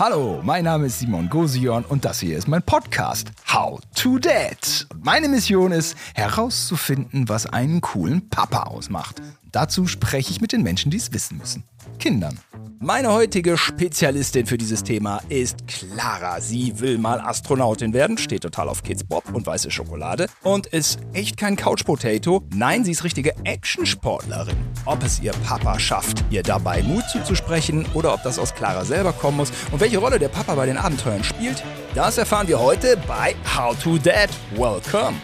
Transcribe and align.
Hallo, 0.00 0.40
mein 0.42 0.64
Name 0.64 0.86
ist 0.86 0.98
Simon 0.98 1.28
Gosion 1.28 1.84
und 1.84 2.06
das 2.06 2.20
hier 2.20 2.38
ist 2.38 2.48
mein 2.48 2.62
Podcast 2.62 3.32
How 3.52 3.82
to 3.94 4.18
Dad. 4.18 4.86
Und 4.94 5.04
meine 5.04 5.28
Mission 5.28 5.72
ist 5.72 5.94
herauszufinden, 6.14 7.28
was 7.28 7.44
einen 7.44 7.82
coolen 7.82 8.30
Papa 8.30 8.62
ausmacht. 8.62 9.20
Dazu 9.52 9.86
spreche 9.86 10.30
ich 10.30 10.40
mit 10.40 10.52
den 10.52 10.62
Menschen, 10.62 10.90
die 10.90 10.96
es 10.96 11.12
wissen 11.12 11.36
müssen. 11.36 11.64
Kindern. 11.98 12.38
Meine 12.82 13.12
heutige 13.12 13.58
Spezialistin 13.58 14.46
für 14.46 14.56
dieses 14.56 14.82
Thema 14.82 15.20
ist 15.28 15.66
Clara. 15.66 16.40
Sie 16.40 16.80
will 16.80 16.96
mal 16.96 17.20
Astronautin 17.20 17.92
werden, 17.92 18.16
steht 18.16 18.42
total 18.42 18.70
auf 18.70 18.82
Kids 18.82 19.04
Bob 19.04 19.24
und 19.34 19.46
weiße 19.46 19.70
Schokolade 19.70 20.28
und 20.42 20.66
ist 20.68 20.98
echt 21.12 21.36
kein 21.36 21.56
Couch 21.56 21.84
Potato. 21.84 22.42
Nein, 22.54 22.82
sie 22.82 22.92
ist 22.92 23.04
richtige 23.04 23.34
Actionsportlerin. 23.44 24.56
Ob 24.86 25.04
es 25.04 25.20
ihr 25.20 25.32
Papa 25.44 25.78
schafft, 25.78 26.24
ihr 26.30 26.42
dabei 26.42 26.82
Mut 26.82 27.04
zuzusprechen 27.10 27.84
oder 27.92 28.14
ob 28.14 28.22
das 28.22 28.38
aus 28.38 28.54
Clara 28.54 28.84
selber 28.86 29.12
kommen 29.12 29.36
muss 29.36 29.52
und 29.72 29.80
welche 29.80 29.98
Rolle 29.98 30.18
der 30.18 30.28
Papa 30.28 30.54
bei 30.54 30.64
den 30.64 30.78
Abenteuern 30.78 31.22
spielt, 31.22 31.62
das 31.94 32.16
erfahren 32.16 32.48
wir 32.48 32.58
heute 32.58 32.96
bei 33.06 33.34
How 33.54 33.78
to 33.78 33.98
Dad. 33.98 34.30
Welcome. 34.56 35.16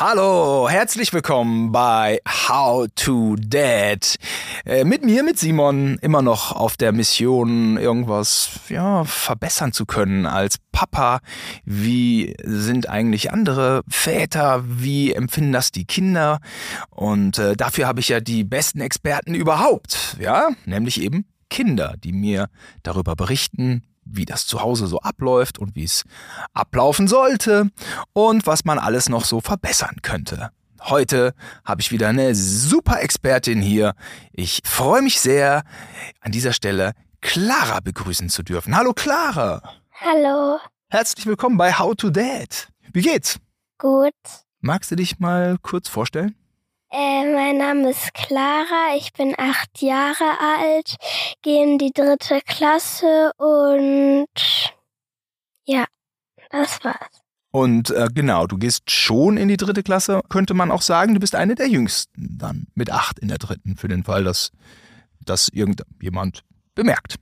Hallo, 0.00 0.66
herzlich 0.66 1.12
willkommen 1.12 1.72
bei 1.72 2.20
How 2.26 2.86
to 2.94 3.36
Dad. 3.36 4.16
Äh, 4.64 4.84
mit 4.84 5.04
mir, 5.04 5.22
mit 5.22 5.38
Simon, 5.38 5.98
immer 6.00 6.22
noch 6.22 6.52
auf 6.52 6.78
der 6.78 6.92
Mission, 6.92 7.76
irgendwas 7.76 8.48
ja, 8.70 9.04
verbessern 9.04 9.74
zu 9.74 9.84
können 9.84 10.24
als 10.24 10.56
Papa. 10.72 11.20
Wie 11.66 12.34
sind 12.42 12.88
eigentlich 12.88 13.30
andere 13.30 13.82
Väter? 13.88 14.64
Wie 14.66 15.12
empfinden 15.12 15.52
das 15.52 15.70
die 15.70 15.84
Kinder? 15.84 16.40
Und 16.88 17.38
äh, 17.38 17.54
dafür 17.54 17.86
habe 17.86 18.00
ich 18.00 18.08
ja 18.08 18.20
die 18.20 18.42
besten 18.42 18.80
Experten 18.80 19.34
überhaupt, 19.34 20.16
ja, 20.18 20.48
nämlich 20.64 21.02
eben 21.02 21.26
Kinder, 21.50 21.96
die 22.02 22.14
mir 22.14 22.48
darüber 22.82 23.16
berichten, 23.16 23.82
wie 24.12 24.24
das 24.24 24.46
zu 24.46 24.60
Hause 24.62 24.86
so 24.86 25.00
abläuft 25.00 25.58
und 25.58 25.74
wie 25.74 25.84
es 25.84 26.04
ablaufen 26.52 27.08
sollte 27.08 27.70
und 28.12 28.46
was 28.46 28.64
man 28.64 28.78
alles 28.78 29.08
noch 29.08 29.24
so 29.24 29.40
verbessern 29.40 29.96
könnte. 30.02 30.50
Heute 30.82 31.34
habe 31.64 31.82
ich 31.82 31.92
wieder 31.92 32.08
eine 32.08 32.34
super 32.34 33.00
Expertin 33.02 33.60
hier. 33.60 33.94
Ich 34.32 34.62
freue 34.64 35.02
mich 35.02 35.20
sehr, 35.20 35.62
an 36.20 36.32
dieser 36.32 36.52
Stelle 36.52 36.92
Clara 37.20 37.80
begrüßen 37.80 38.30
zu 38.30 38.42
dürfen. 38.42 38.74
Hallo 38.74 38.94
Clara. 38.94 39.62
Hallo. 40.00 40.58
Herzlich 40.88 41.26
willkommen 41.26 41.58
bei 41.58 41.74
How 41.78 41.94
to 41.94 42.10
Dad. 42.10 42.68
Wie 42.92 43.02
geht's? 43.02 43.38
Gut. 43.78 44.14
Magst 44.60 44.90
du 44.90 44.96
dich 44.96 45.18
mal 45.20 45.56
kurz 45.62 45.88
vorstellen? 45.88 46.34
Äh, 46.92 47.32
mein 47.32 47.58
Name 47.58 47.90
ist 47.90 48.12
Clara, 48.14 48.96
ich 48.96 49.12
bin 49.12 49.34
acht 49.38 49.80
Jahre 49.80 50.24
alt, 50.40 50.96
gehe 51.40 51.62
in 51.62 51.78
die 51.78 51.92
dritte 51.92 52.40
Klasse 52.44 53.30
und 53.36 54.26
ja, 55.64 55.84
das 56.50 56.82
war's. 56.82 57.20
Und 57.52 57.90
äh, 57.90 58.08
genau, 58.12 58.48
du 58.48 58.58
gehst 58.58 58.90
schon 58.90 59.36
in 59.36 59.46
die 59.46 59.56
dritte 59.56 59.84
Klasse, 59.84 60.20
könnte 60.28 60.52
man 60.52 60.72
auch 60.72 60.82
sagen, 60.82 61.14
du 61.14 61.20
bist 61.20 61.36
eine 61.36 61.54
der 61.54 61.68
jüngsten 61.68 62.38
dann 62.38 62.66
mit 62.74 62.90
acht 62.90 63.20
in 63.20 63.28
der 63.28 63.38
dritten, 63.38 63.76
für 63.76 63.86
den 63.86 64.02
Fall, 64.02 64.24
dass 64.24 64.50
das 65.20 65.48
irgendjemand 65.48 66.42
bemerkt. 66.74 67.16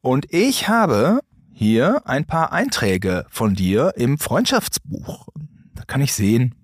Und 0.00 0.32
ich 0.32 0.66
habe 0.68 1.20
hier 1.52 2.06
ein 2.06 2.24
paar 2.24 2.52
Einträge 2.52 3.26
von 3.28 3.54
dir 3.54 3.92
im 3.96 4.16
Freundschaftsbuch. 4.16 5.28
Da 5.74 5.84
kann 5.84 6.00
ich 6.00 6.14
sehen, 6.14 6.54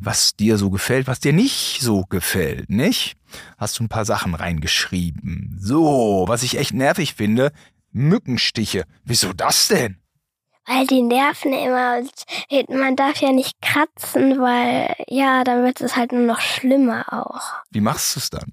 was 0.00 0.34
dir 0.34 0.56
so 0.56 0.70
gefällt, 0.70 1.06
was 1.06 1.20
dir 1.20 1.32
nicht 1.32 1.80
so 1.80 2.04
gefällt, 2.08 2.70
nicht? 2.70 3.16
Hast 3.58 3.78
du 3.78 3.84
ein 3.84 3.88
paar 3.88 4.04
Sachen 4.04 4.34
reingeschrieben. 4.34 5.56
So, 5.60 6.24
was 6.26 6.42
ich 6.42 6.58
echt 6.58 6.72
nervig 6.72 7.14
finde, 7.14 7.52
Mückenstiche. 7.92 8.84
Wieso 9.04 9.32
das 9.32 9.68
denn? 9.68 9.98
Weil 10.66 10.86
die 10.86 11.02
nerven 11.02 11.52
immer 11.52 11.98
und 11.98 12.68
man 12.70 12.94
darf 12.94 13.20
ja 13.20 13.32
nicht 13.32 13.60
kratzen, 13.60 14.40
weil 14.40 14.94
ja, 15.08 15.42
dann 15.44 15.64
wird 15.64 15.80
es 15.80 15.96
halt 15.96 16.12
nur 16.12 16.22
noch 16.22 16.40
schlimmer 16.40 17.12
auch. 17.12 17.42
Wie 17.70 17.80
machst 17.80 18.14
du 18.14 18.20
es 18.20 18.30
dann? 18.30 18.52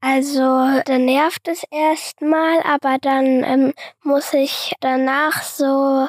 Also, 0.00 0.80
dann 0.84 1.06
nervt 1.06 1.48
es 1.48 1.64
erstmal, 1.70 2.60
aber 2.62 2.98
dann 3.00 3.42
ähm, 3.44 3.74
muss 4.02 4.32
ich 4.32 4.74
danach 4.80 5.42
so 5.42 6.08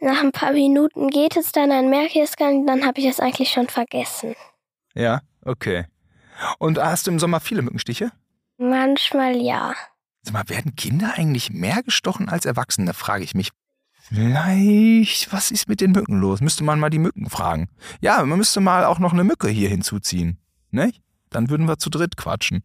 nach 0.00 0.22
ein 0.22 0.32
paar 0.32 0.52
Minuten 0.52 1.08
geht 1.08 1.36
es 1.36 1.52
dann, 1.52 1.70
dann 1.70 1.90
merke 1.90 2.18
ich 2.18 2.28
es 2.28 2.36
gar 2.36 2.52
nicht, 2.52 2.68
dann 2.68 2.84
habe 2.84 3.00
ich 3.00 3.06
es 3.06 3.20
eigentlich 3.20 3.50
schon 3.50 3.68
vergessen. 3.68 4.34
Ja, 4.94 5.20
okay. 5.44 5.86
Und 6.58 6.78
hast 6.78 7.06
du 7.06 7.10
im 7.10 7.18
Sommer 7.18 7.40
viele 7.40 7.62
Mückenstiche? 7.62 8.10
Manchmal 8.56 9.36
ja. 9.36 9.74
Sag 10.22 10.34
mal, 10.34 10.48
werden 10.48 10.76
Kinder 10.76 11.14
eigentlich 11.16 11.50
mehr 11.50 11.82
gestochen 11.82 12.28
als 12.28 12.46
Erwachsene, 12.46 12.94
frage 12.94 13.24
ich 13.24 13.34
mich. 13.34 13.50
Vielleicht, 14.08 15.32
was 15.32 15.50
ist 15.50 15.68
mit 15.68 15.80
den 15.80 15.92
Mücken 15.92 16.20
los? 16.20 16.40
Müsste 16.40 16.62
man 16.62 16.78
mal 16.78 16.90
die 16.90 16.98
Mücken 16.98 17.30
fragen. 17.30 17.68
Ja, 18.00 18.22
man 18.24 18.38
müsste 18.38 18.60
mal 18.60 18.84
auch 18.84 18.98
noch 18.98 19.12
eine 19.12 19.24
Mücke 19.24 19.48
hier 19.48 19.70
hinzuziehen. 19.70 20.38
Ne? 20.70 20.92
Dann 21.30 21.48
würden 21.48 21.66
wir 21.66 21.78
zu 21.78 21.88
dritt 21.88 22.16
quatschen. 22.16 22.62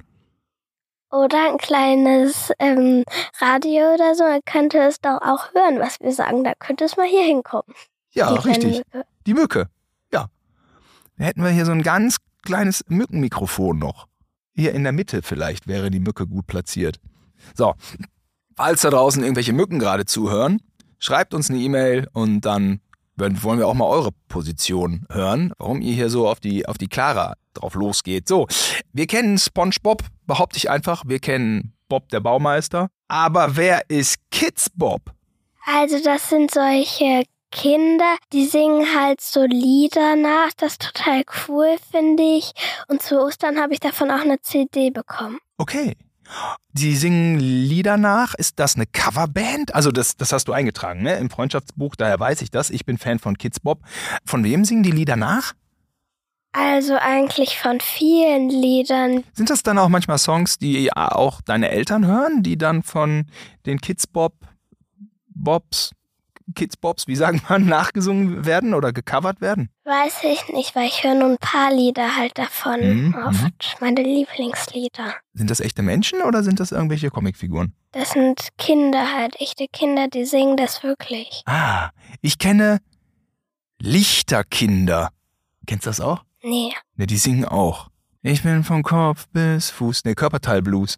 Oder 1.12 1.52
ein 1.52 1.58
kleines 1.58 2.52
ähm, 2.60 3.04
Radio 3.40 3.94
oder 3.96 4.14
so, 4.14 4.24
dann 4.24 4.42
könnte 4.46 4.78
es 4.80 5.02
doch 5.02 5.20
auch 5.22 5.54
hören, 5.54 5.80
was 5.80 6.00
wir 6.00 6.12
sagen. 6.12 6.44
Da 6.44 6.54
könnte 6.60 6.86
es 6.86 6.98
mal 6.98 7.08
hier 7.08 7.24
hinkommen. 7.24 7.74
Ja, 8.12 8.32
die 8.32 8.48
richtig. 8.48 8.78
Mücke. 8.78 9.06
Die 9.26 9.34
Mücke. 9.34 9.70
Ja. 10.14 10.28
Dann 11.18 11.26
hätten 11.26 11.44
wir 11.44 11.50
hier 11.50 11.66
so 11.66 11.72
ein 11.72 11.82
ganz 11.82 12.18
kleines 12.44 12.86
Mückenmikrofon 12.88 13.80
noch. 13.80 14.08
Hier 14.54 14.74
in 14.74 14.84
der 14.84 14.92
Mitte 14.92 15.22
vielleicht 15.22 15.68
wäre 15.68 15.90
die 15.90 16.00
Mücke 16.00 16.28
gut 16.28 16.46
platziert. 16.46 17.00
So, 17.56 17.74
falls 18.56 18.82
da 18.82 18.90
draußen 18.90 19.24
irgendwelche 19.24 19.54
Mücken 19.54 19.80
gerade 19.80 20.06
zuhören, 20.06 20.62
schreibt 21.00 21.34
uns 21.34 21.50
eine 21.50 21.60
E-Mail 21.60 22.08
und 22.14 22.42
dann 22.42 22.82
wollen 23.16 23.60
wir 23.60 23.68
auch 23.68 23.74
mal 23.74 23.86
eure 23.86 24.12
Position 24.28 25.06
hören, 25.10 25.54
warum 25.58 25.82
ihr 25.82 25.94
hier 25.94 26.10
so 26.10 26.28
auf 26.28 26.40
die, 26.40 26.68
auf 26.68 26.78
die 26.78 26.88
Clara 26.88 27.34
drauf 27.62 27.76
losgeht. 27.76 28.28
So, 28.28 28.48
wir 28.94 29.08
kennen 29.08 29.38
SpongeBob, 29.38 30.04
behaupte 30.26 30.58
ich 30.58 30.70
einfach. 30.70 31.04
Wir 31.06 31.20
kennen 31.20 31.74
Bob 31.88 32.10
der 32.10 32.20
Baumeister. 32.20 32.90
Aber 33.08 33.56
wer 33.56 33.90
ist 33.90 34.18
Kids 34.32 34.70
Bob? 34.70 35.14
Also 35.66 36.02
das 36.04 36.30
sind 36.30 36.52
solche 36.52 37.24
Kinder, 37.52 38.16
die 38.32 38.46
singen 38.46 38.86
halt 38.96 39.22
so 39.22 39.44
Lieder 39.44 40.16
nach. 40.16 40.52
Das 40.58 40.74
ist 40.74 40.94
total 40.94 41.24
cool, 41.48 41.78
finde 41.92 42.24
ich. 42.24 42.54
Und 42.88 43.02
zu 43.02 43.20
Ostern 43.20 43.60
habe 43.60 43.74
ich 43.74 43.80
davon 43.80 44.12
auch 44.12 44.22
eine 44.22 44.40
CD 44.42 44.92
bekommen. 44.92 45.40
Okay. 45.58 45.96
Die 46.74 46.96
singen 46.96 47.40
Lieder 47.40 47.98
nach. 47.98 48.36
Ist 48.36 48.60
das 48.60 48.76
eine 48.76 48.86
Coverband? 48.86 49.74
Also 49.74 49.92
das, 49.92 50.16
das 50.16 50.32
hast 50.32 50.48
du 50.48 50.54
eingetragen, 50.54 51.02
ne? 51.02 51.18
Im 51.18 51.32
Freundschaftsbuch, 51.32 51.96
daher 51.96 52.20
weiß 52.20 52.44
ich 52.44 52.52
das. 52.52 52.70
Ich 52.70 52.86
bin 52.86 53.00
Fan 53.00 53.18
von 53.18 53.38
Kids 53.38 53.60
Bob. 53.60 53.82
Von 54.26 54.44
wem 54.44 54.64
singen 54.64 54.84
die 54.84 54.92
Lieder 54.92 55.16
nach? 55.16 55.54
Also 56.52 56.96
eigentlich 57.00 57.60
von 57.60 57.80
vielen 57.80 58.50
Liedern. 58.50 59.24
Sind 59.34 59.50
das 59.50 59.62
dann 59.62 59.78
auch 59.78 59.90
manchmal 59.90 60.18
Songs, 60.18 60.58
die 60.58 60.92
auch 60.94 61.42
deine 61.42 61.70
Eltern 61.70 62.08
hören, 62.08 62.42
die 62.42 62.58
dann 62.58 62.82
von 62.82 63.26
den 63.66 63.80
Kids 63.80 64.08
Bob, 64.08 64.34
Bobs, 65.28 65.92
Kids 66.56 66.76
Bobs, 66.76 67.08
wie 67.08 67.16
sagen 67.16 67.42
man, 67.48 67.66
nachgesungen 67.68 68.46
werden 68.46 68.74
oder 68.74 68.92
gecovert 68.92 69.42
werden? 69.42 69.70
Weiß 69.84 70.24
ich 70.24 70.48
nicht, 70.50 70.76
weil 70.76 70.88
ich 70.88 71.04
höre 71.04 71.16
nur 71.16 71.30
ein 71.30 71.38
paar 71.38 71.72
Lieder 71.72 72.16
halt 72.16 72.38
davon 72.38 73.08
mhm, 73.08 73.16
oft. 73.16 73.36
Mhm. 73.36 73.78
Meine 73.80 74.02
Lieblingslieder. 74.02 75.14
Sind 75.34 75.50
das 75.50 75.60
echte 75.60 75.84
Menschen 75.84 76.22
oder 76.22 76.44
sind 76.44 76.60
das 76.60 76.72
irgendwelche 76.72 77.12
Comicfiguren? 77.12 77.76
Das 77.92 78.12
sind 78.12 78.50
Kinder 78.58 79.14
halt, 79.14 79.40
echte 79.40 79.68
Kinder, 79.68 80.08
die 80.08 80.26
singen 80.26 80.58
das 80.58 80.84
wirklich. 80.84 81.44
Ah, 81.46 81.90
ich 82.22 82.38
kenne 82.40 82.80
Lichterkinder. 83.82 85.10
Kennst 85.66 85.86
du 85.86 85.90
das 85.90 86.02
auch? 86.02 86.24
Nee. 86.42 86.74
Ne, 86.96 87.08
die 87.08 87.18
singen 87.18 87.46
auch. 87.46 87.90
Ich 88.22 88.44
bin 88.44 88.64
vom 88.64 88.84
Kopf 88.84 89.28
bis 89.32 89.70
Fuß. 89.72 90.06
Ne, 90.06 90.16
Körperteilblues. 90.16 90.98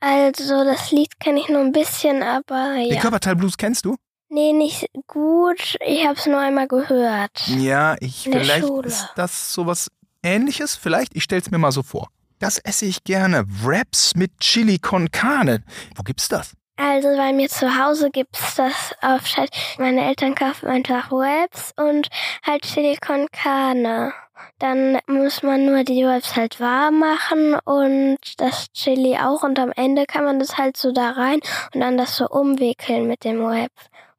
Also, 0.00 0.64
das 0.64 0.90
Lied 0.90 1.20
kenne 1.20 1.40
ich 1.40 1.48
nur 1.48 1.60
ein 1.60 1.72
bisschen, 1.72 2.22
aber 2.22 2.74
ja. 2.74 2.88
Den 2.88 3.00
Körperteilblues 3.00 3.56
kennst 3.56 3.84
du? 3.84 3.96
Nee, 4.28 4.52
nicht 4.52 4.86
gut. 5.06 5.76
Ich 5.86 6.06
habe 6.06 6.18
es 6.18 6.26
nur 6.26 6.40
einmal 6.40 6.66
gehört. 6.66 7.46
Ja, 7.48 7.96
ich 8.00 8.26
In 8.26 8.32
vielleicht 8.32 8.68
ist 8.84 9.10
das 9.14 9.52
sowas 9.52 9.90
ähnliches. 10.22 10.74
Vielleicht, 10.74 11.14
ich 11.14 11.22
stell's 11.22 11.50
mir 11.50 11.58
mal 11.58 11.70
so 11.70 11.82
vor. 11.82 12.08
Das 12.38 12.58
esse 12.58 12.86
ich 12.86 13.04
gerne. 13.04 13.44
Wraps 13.46 14.16
mit 14.16 14.40
Chili 14.40 14.78
con 14.78 15.10
Carne. 15.10 15.62
Wo 15.94 16.02
gibt's 16.02 16.28
das? 16.28 16.54
Also 16.76 17.08
bei 17.16 17.32
mir 17.32 17.48
zu 17.48 17.78
Hause 17.78 18.10
gibt's 18.10 18.56
das 18.56 18.94
auf 19.02 19.22
Chat. 19.24 19.50
Meine 19.78 20.04
Eltern 20.04 20.34
kaufen 20.34 20.66
einfach 20.66 21.12
Wraps 21.12 21.72
und 21.76 22.08
halt 22.44 22.62
Chili 22.62 22.96
con 22.96 23.28
Carne. 23.30 24.12
Dann 24.58 24.98
muss 25.06 25.42
man 25.42 25.64
nur 25.66 25.84
die 25.84 26.04
Wraps 26.04 26.36
halt 26.36 26.60
warm 26.60 27.00
machen 27.00 27.54
und 27.64 28.18
das 28.38 28.70
Chili 28.72 29.16
auch 29.16 29.42
und 29.42 29.58
am 29.58 29.72
Ende 29.72 30.06
kann 30.06 30.24
man 30.24 30.38
das 30.38 30.58
halt 30.58 30.76
so 30.76 30.92
da 30.92 31.10
rein 31.10 31.40
und 31.74 31.80
dann 31.80 31.96
das 31.96 32.16
so 32.16 32.28
umwickeln 32.28 33.08
mit 33.08 33.24
dem 33.24 33.40
Wrap. 33.40 33.72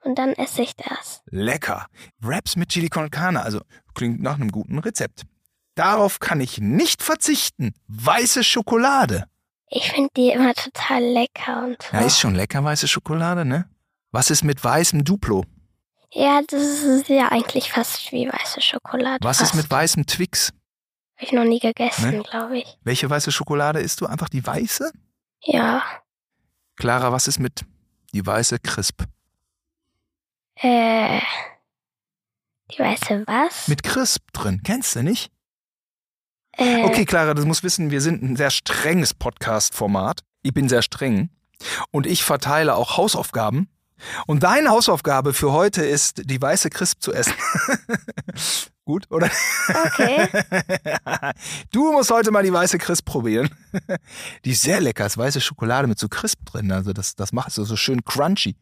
Und 0.04 0.20
dann 0.20 0.34
esse 0.34 0.64
ich 0.64 0.76
das. 0.76 1.22
Lecker. 1.28 1.88
Wraps 2.20 2.58
mit 2.58 2.70
Chili 2.70 2.90
con 2.90 3.10
Carne, 3.10 3.42
also 3.42 3.62
klingt 3.94 4.22
nach 4.22 4.36
einem 4.36 4.52
guten 4.52 4.80
Rezept. 4.80 5.24
Darauf 5.76 6.20
kann 6.20 6.42
ich 6.42 6.60
nicht 6.60 7.02
verzichten. 7.02 7.74
Weiße 7.88 8.44
Schokolade. 8.44 9.26
Ich 9.70 9.92
finde 9.92 10.10
die 10.16 10.30
immer 10.30 10.54
total 10.54 11.02
lecker 11.02 11.64
und 11.64 11.82
so. 11.82 11.98
Ja, 11.98 12.04
ist 12.04 12.20
schon 12.20 12.36
lecker, 12.36 12.64
weiße 12.64 12.88
Schokolade, 12.88 13.44
ne? 13.44 13.68
Was 14.12 14.30
ist 14.30 14.44
mit 14.44 14.64
weißem 14.64 15.04
Duplo? 15.04 15.46
Ja, 16.16 16.42
das 16.48 16.62
ist 16.84 17.10
ja 17.10 17.30
eigentlich 17.32 17.72
fast 17.72 18.12
wie 18.12 18.28
weiße 18.28 18.62
Schokolade. 18.62 19.20
Was 19.24 19.40
fast. 19.40 19.54
ist 19.54 19.58
mit 19.58 19.70
weißem 19.70 20.06
Twix? 20.06 20.52
Hab 21.18 21.24
ich 21.24 21.32
noch 21.32 21.44
nie 21.44 21.60
gegessen, 21.60 22.12
Ne? 22.12 22.24
glaube 22.24 22.60
ich. 22.60 22.78
Welche 22.84 23.10
weiße 23.10 23.32
Schokolade 23.32 23.80
isst 23.80 24.02
du? 24.02 24.06
Einfach 24.06 24.30
die 24.30 24.46
weiße? 24.46 24.92
Ja. 25.44 25.84
Clara, 26.76 27.12
was 27.12 27.28
ist 27.28 27.40
mit 27.40 27.62
die 28.14 28.26
weiße 28.26 28.60
Crisp? 28.60 29.04
Äh. 30.56 31.20
Die 32.72 32.80
weiße 32.80 33.24
was? 33.28 33.68
Mit 33.68 33.84
Crisp 33.84 34.22
drin. 34.34 34.62
Kennst 34.64 34.96
du 34.96 35.04
nicht? 35.04 35.32
äh, 36.54 36.84
Okay, 36.84 37.06
Clara, 37.06 37.34
du 37.34 37.46
musst 37.46 37.64
wissen, 37.64 37.92
wir 37.92 38.02
sind 38.02 38.22
ein 38.24 38.36
sehr 38.36 38.50
strenges 38.52 39.14
Podcast-Format. 39.14 40.22
Ich 40.44 40.54
bin 40.54 40.70
sehr 40.70 40.82
streng. 40.82 41.30
Und 41.92 42.06
ich 42.06 42.24
verteile 42.24 42.76
auch 42.76 42.98
Hausaufgaben. 42.98 43.70
Und 44.28 44.44
deine 44.44 44.70
Hausaufgabe 44.70 45.34
für 45.34 45.52
heute 45.52 45.84
ist, 45.84 46.22
die 46.26 46.42
weiße 46.42 46.70
Crisp 46.70 47.02
zu 47.02 47.14
essen. 47.14 47.34
Gut, 48.86 49.10
oder? 49.10 49.30
Okay. 49.86 50.28
Du 51.72 51.92
musst 51.92 52.12
heute 52.12 52.32
mal 52.32 52.44
die 52.44 52.52
weiße 52.52 52.78
Crisp 52.78 53.06
probieren. 53.06 53.50
Die 54.44 54.52
ist 54.52 54.62
sehr 54.62 54.82
lecker, 54.82 55.06
ist 55.06 55.18
weiße 55.18 55.42
Schokolade 55.42 55.88
mit 55.88 55.98
so 55.98 56.10
Crisp 56.10 56.40
drin. 56.46 56.72
Also 56.72 56.92
das, 56.94 57.16
das 57.16 57.32
macht 57.32 57.50
es 57.50 57.56
so 57.56 57.76
schön 57.76 58.04
crunchy. 58.04 58.56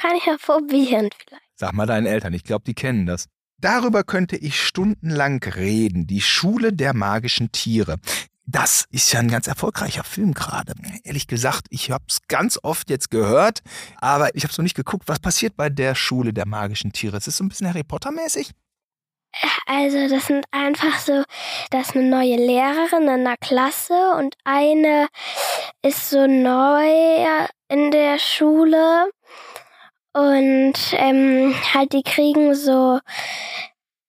Kann 0.00 0.16
ich 0.16 0.26
ja 0.26 0.36
probieren 0.36 1.08
vielleicht. 1.16 1.42
Sag 1.54 1.72
mal 1.72 1.86
deinen 1.86 2.06
Eltern, 2.06 2.34
ich 2.34 2.44
glaube, 2.44 2.64
die 2.66 2.74
kennen 2.74 3.06
das. 3.06 3.28
Darüber 3.58 4.02
könnte 4.02 4.36
ich 4.36 4.60
stundenlang 4.60 5.42
reden. 5.42 6.06
Die 6.06 6.20
Schule 6.20 6.72
der 6.72 6.94
magischen 6.94 7.52
Tiere. 7.52 7.96
Das 8.44 8.86
ist 8.90 9.12
ja 9.12 9.20
ein 9.20 9.28
ganz 9.28 9.46
erfolgreicher 9.46 10.02
Film 10.02 10.34
gerade. 10.34 10.74
Ehrlich 11.04 11.28
gesagt, 11.28 11.66
ich 11.70 11.90
habe 11.90 12.04
es 12.08 12.22
ganz 12.26 12.58
oft 12.62 12.90
jetzt 12.90 13.10
gehört, 13.10 13.60
aber 14.00 14.34
ich 14.34 14.42
habe 14.42 14.52
so 14.52 14.62
nicht 14.62 14.74
geguckt, 14.74 15.04
was 15.06 15.20
passiert 15.20 15.56
bei 15.56 15.70
der 15.70 15.94
Schule 15.94 16.32
der 16.32 16.46
magischen 16.46 16.92
Tiere. 16.92 17.16
Es 17.16 17.28
ist 17.28 17.36
so 17.36 17.44
ein 17.44 17.48
bisschen 17.48 17.68
Harry 17.68 17.84
Potter 17.84 18.10
mäßig. 18.10 18.50
Also, 19.66 20.08
das 20.08 20.26
sind 20.26 20.44
einfach 20.50 20.98
so, 20.98 21.22
das 21.70 21.88
ist 21.88 21.96
eine 21.96 22.08
neue 22.08 22.36
Lehrerin 22.36 23.08
in 23.08 23.24
der 23.24 23.36
Klasse 23.38 24.14
und 24.18 24.36
eine 24.44 25.08
ist 25.82 26.10
so 26.10 26.26
neu 26.26 27.48
in 27.68 27.90
der 27.90 28.18
Schule. 28.18 29.10
Und 30.12 30.74
ähm, 30.92 31.54
halt, 31.72 31.94
die 31.94 32.02
kriegen 32.02 32.54
so 32.54 33.00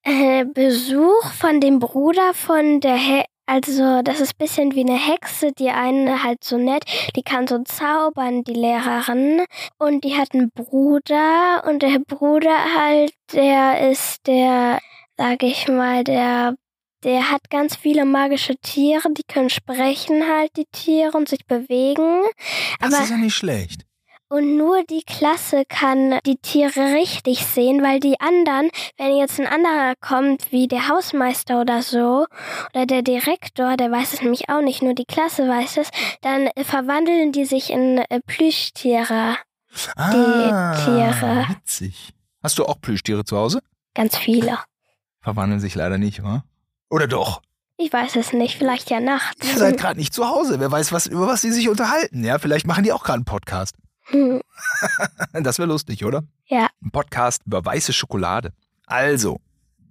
äh, 0.03 0.43
Besuch 0.43 1.31
von 1.31 1.61
dem 1.61 1.79
Bruder 1.79 2.33
von 2.33 2.81
der 2.81 2.97
He 2.97 3.23
also 3.45 4.01
das 4.03 4.21
ist 4.21 4.37
bisschen 4.37 4.73
wie 4.73 4.81
eine 4.81 4.97
Hexe, 4.97 5.51
die 5.51 5.69
eine 5.69 6.23
halt 6.23 6.43
so 6.43 6.57
nett, 6.57 6.85
die 7.15 7.23
kann 7.23 7.47
so 7.47 7.59
zaubern, 7.63 8.43
die 8.43 8.53
Lehrerin. 8.53 9.41
Und 9.77 10.03
die 10.03 10.15
hat 10.15 10.33
einen 10.33 10.49
Bruder 10.51 11.63
und 11.67 11.83
der 11.83 11.99
Bruder 11.99 12.55
halt, 12.77 13.13
der 13.33 13.91
ist 13.91 14.25
der, 14.27 14.79
sag 15.17 15.43
ich 15.43 15.67
mal, 15.67 16.03
der, 16.03 16.55
der 17.03 17.31
hat 17.31 17.49
ganz 17.49 17.75
viele 17.75 18.05
magische 18.05 18.55
Tiere, 18.57 19.11
die 19.11 19.23
können 19.23 19.49
sprechen 19.49 20.23
halt, 20.27 20.51
die 20.55 20.67
Tiere 20.71 21.17
und 21.17 21.27
sich 21.27 21.45
bewegen. 21.45 22.23
Das 22.79 22.93
Aber 22.93 23.03
ist 23.03 23.09
ja 23.09 23.17
nicht 23.17 23.35
schlecht. 23.35 23.85
Und 24.33 24.57
nur 24.57 24.83
die 24.89 25.03
Klasse 25.03 25.63
kann 25.69 26.19
die 26.25 26.37
Tiere 26.37 26.95
richtig 26.95 27.45
sehen, 27.45 27.83
weil 27.83 27.99
die 27.99 28.19
anderen, 28.19 28.71
wenn 28.97 29.15
jetzt 29.15 29.39
ein 29.39 29.45
anderer 29.45 29.93
kommt, 30.01 30.51
wie 30.51 30.67
der 30.67 30.87
Hausmeister 30.87 31.61
oder 31.61 31.83
so, 31.83 32.25
oder 32.73 32.87
der 32.87 33.03
Direktor, 33.03 33.77
der 33.77 33.91
weiß 33.91 34.13
es 34.13 34.21
nämlich 34.23 34.49
auch 34.49 34.61
nicht, 34.61 34.81
nur 34.81 34.95
die 34.95 35.05
Klasse 35.05 35.47
weiß 35.47 35.77
es, 35.77 35.89
dann 36.21 36.47
äh, 36.47 36.63
verwandeln 36.63 37.31
die 37.31 37.45
sich 37.45 37.69
in 37.69 37.99
äh, 37.99 38.21
Plüschtiere. 38.25 39.37
Ah, 39.95 40.83
Tiere. 40.83 41.45
witzig. 41.49 42.13
Hast 42.41 42.57
du 42.57 42.65
auch 42.65 42.81
Plüschtiere 42.81 43.25
zu 43.25 43.37
Hause? 43.37 43.61
Ganz 43.93 44.17
viele. 44.17 44.57
Verwandeln 45.21 45.59
sich 45.59 45.75
leider 45.75 45.99
nicht, 45.99 46.23
wa? 46.23 46.43
Oder 46.89 47.05
doch? 47.05 47.43
Ich 47.77 47.93
weiß 47.93 48.15
es 48.15 48.33
nicht, 48.33 48.57
vielleicht 48.57 48.89
ja 48.89 48.99
nachts. 48.99 49.47
Ihr 49.47 49.57
seid 49.59 49.79
gerade 49.79 49.99
nicht 49.99 50.13
zu 50.13 50.27
Hause. 50.27 50.59
Wer 50.59 50.71
weiß, 50.71 50.91
was, 50.91 51.05
über 51.05 51.27
was 51.27 51.41
sie 51.41 51.51
sich 51.51 51.69
unterhalten. 51.69 52.23
Ja, 52.23 52.39
vielleicht 52.39 52.65
machen 52.65 52.83
die 52.83 52.91
auch 52.91 53.03
gerade 53.03 53.17
einen 53.17 53.25
Podcast. 53.25 53.75
Hm, 54.05 54.41
Das 55.43 55.57
wäre 55.59 55.67
lustig, 55.67 56.03
oder? 56.05 56.23
Ja. 56.47 56.67
Ein 56.83 56.91
Podcast 56.91 57.41
über 57.45 57.63
weiße 57.65 57.93
Schokolade. 57.93 58.53
Also, 58.85 59.39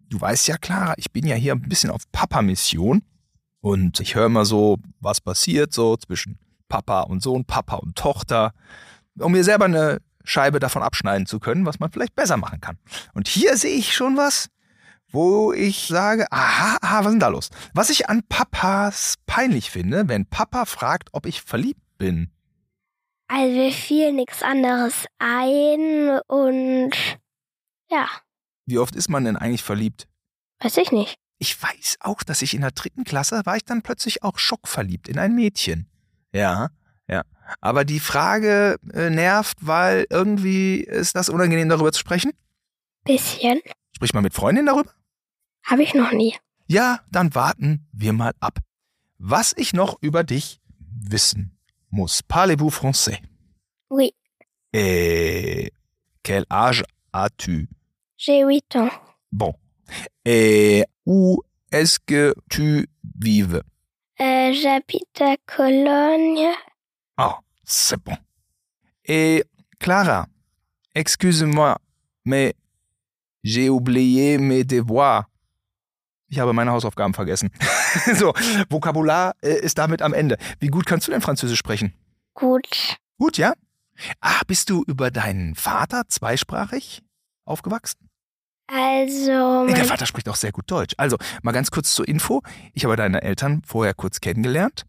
du 0.08 0.20
weißt 0.20 0.48
ja, 0.48 0.56
Clara, 0.58 0.94
ich 0.96 1.10
bin 1.12 1.26
ja 1.26 1.34
hier 1.36 1.52
ein 1.52 1.62
bisschen 1.68 1.90
auf 1.90 2.02
Papa-Mission. 2.12 3.02
Und 3.60 4.00
ich 4.00 4.16
höre 4.16 4.26
immer 4.26 4.44
so, 4.44 4.78
was 5.00 5.20
passiert 5.20 5.72
so 5.72 5.96
zwischen 5.96 6.38
Papa 6.68 7.02
und 7.02 7.22
Sohn, 7.22 7.44
Papa 7.44 7.76
und 7.76 7.96
Tochter, 7.96 8.52
um 9.18 9.32
mir 9.32 9.44
selber 9.44 9.66
eine 9.66 10.00
Scheibe 10.24 10.58
davon 10.58 10.82
abschneiden 10.82 11.26
zu 11.26 11.38
können, 11.38 11.64
was 11.64 11.78
man 11.78 11.90
vielleicht 11.92 12.14
besser 12.16 12.36
machen 12.36 12.60
kann. 12.60 12.76
Und 13.14 13.28
hier 13.28 13.56
sehe 13.56 13.76
ich 13.76 13.94
schon 13.94 14.16
was, 14.16 14.48
wo 15.12 15.52
ich 15.52 15.86
sage, 15.86 16.26
aha, 16.32 16.78
aha, 16.80 16.98
was 17.00 17.06
ist 17.06 17.12
denn 17.12 17.20
da 17.20 17.28
los? 17.28 17.50
Was 17.72 17.90
ich 17.90 18.08
an 18.08 18.24
Papas 18.28 19.14
peinlich 19.26 19.70
finde, 19.70 20.08
wenn 20.08 20.26
Papa 20.26 20.64
fragt, 20.64 21.10
ob 21.12 21.26
ich 21.26 21.42
verliebt 21.42 21.82
bin. 21.98 22.31
Also 23.34 23.50
mir 23.56 23.72
fiel 23.72 24.12
nichts 24.12 24.42
anderes 24.42 25.06
ein 25.18 26.20
und 26.26 26.90
ja, 27.90 28.06
Wie 28.66 28.76
oft 28.76 28.94
ist 28.94 29.08
man 29.08 29.24
denn 29.24 29.36
eigentlich 29.38 29.62
verliebt? 29.62 30.06
weiß 30.60 30.76
ich 30.76 30.92
nicht. 30.92 31.16
Ich 31.38 31.60
weiß 31.60 31.96
auch, 32.00 32.22
dass 32.24 32.42
ich 32.42 32.52
in 32.52 32.60
der 32.60 32.72
dritten 32.72 33.04
Klasse 33.04 33.40
war 33.46 33.56
ich 33.56 33.64
dann 33.64 33.80
plötzlich 33.80 34.22
auch 34.22 34.38
schockverliebt 34.38 35.08
in 35.08 35.18
ein 35.18 35.34
Mädchen. 35.34 35.88
Ja, 36.34 36.68
ja. 37.08 37.22
Aber 37.62 37.86
die 37.86 38.00
Frage 38.00 38.76
äh, 38.92 39.08
nervt, 39.08 39.56
weil 39.62 40.06
irgendwie 40.10 40.76
ist 40.76 41.16
das 41.16 41.30
unangenehm, 41.30 41.70
darüber 41.70 41.90
zu 41.90 42.00
sprechen. 42.00 42.32
Bisschen. 43.04 43.60
Sprich 43.96 44.12
mal 44.12 44.20
mit 44.20 44.34
Freundin 44.34 44.66
darüber. 44.66 44.92
Habe 45.64 45.82
ich 45.82 45.94
noch 45.94 46.12
nie. 46.12 46.36
Ja, 46.66 47.00
dann 47.10 47.34
warten 47.34 47.88
wir 47.92 48.12
mal 48.12 48.34
ab. 48.40 48.58
Was 49.16 49.54
ich 49.56 49.72
noch 49.72 49.96
über 50.02 50.22
dich 50.22 50.60
wissen 50.78 51.58
muss. 51.92 52.22
Parlez-vous 52.22 52.70
français? 52.70 53.20
Oui, 53.90 54.14
Et 54.72 55.70
quel 56.22 56.44
âge 56.50 56.82
as-tu? 57.12 57.68
j'ai 58.16 58.42
8 58.44 58.76
ans. 58.76 58.90
Bon. 59.30 59.52
Et 60.24 60.84
où 61.04 61.42
est-ce 61.70 61.98
que 61.98 62.34
tu 62.48 62.88
vives? 63.20 63.62
Euh, 64.20 64.52
J'habite 64.52 65.20
à 65.20 65.36
Cologne. 65.46 66.48
Ah, 67.16 67.40
c'est 67.64 67.98
bon. 68.02 68.16
Et 69.04 69.42
Clara, 69.80 70.26
excuse-moi, 70.94 71.76
mais 72.24 72.54
j'ai 73.42 73.68
oublié 73.68 74.38
mes 74.38 74.62
devoirs. 74.64 75.28
Ich 76.32 76.38
habe 76.38 76.54
meine 76.54 76.70
Hausaufgaben 76.70 77.12
vergessen. 77.12 77.50
so, 78.14 78.32
Vokabular 78.70 79.34
äh, 79.42 79.60
ist 79.60 79.76
damit 79.76 80.00
am 80.00 80.14
Ende. 80.14 80.38
Wie 80.60 80.68
gut 80.68 80.86
kannst 80.86 81.06
du 81.06 81.12
denn 81.12 81.20
Französisch 81.20 81.58
sprechen? 81.58 81.92
Gut. 82.32 82.96
Gut, 83.18 83.36
ja? 83.36 83.52
Ah, 84.22 84.40
bist 84.46 84.70
du 84.70 84.82
über 84.86 85.10
deinen 85.10 85.54
Vater 85.54 86.04
zweisprachig 86.08 87.02
aufgewachsen? 87.44 88.08
Also, 88.66 89.66
der 89.66 89.76
mein, 89.76 89.84
Vater 89.84 90.06
spricht 90.06 90.26
auch 90.30 90.36
sehr 90.36 90.52
gut 90.52 90.70
Deutsch. 90.70 90.94
Also, 90.96 91.18
mal 91.42 91.52
ganz 91.52 91.70
kurz 91.70 91.92
zur 91.92 92.08
Info. 92.08 92.40
Ich 92.72 92.86
habe 92.86 92.96
deine 92.96 93.20
Eltern 93.20 93.60
vorher 93.66 93.92
kurz 93.92 94.22
kennengelernt. 94.22 94.86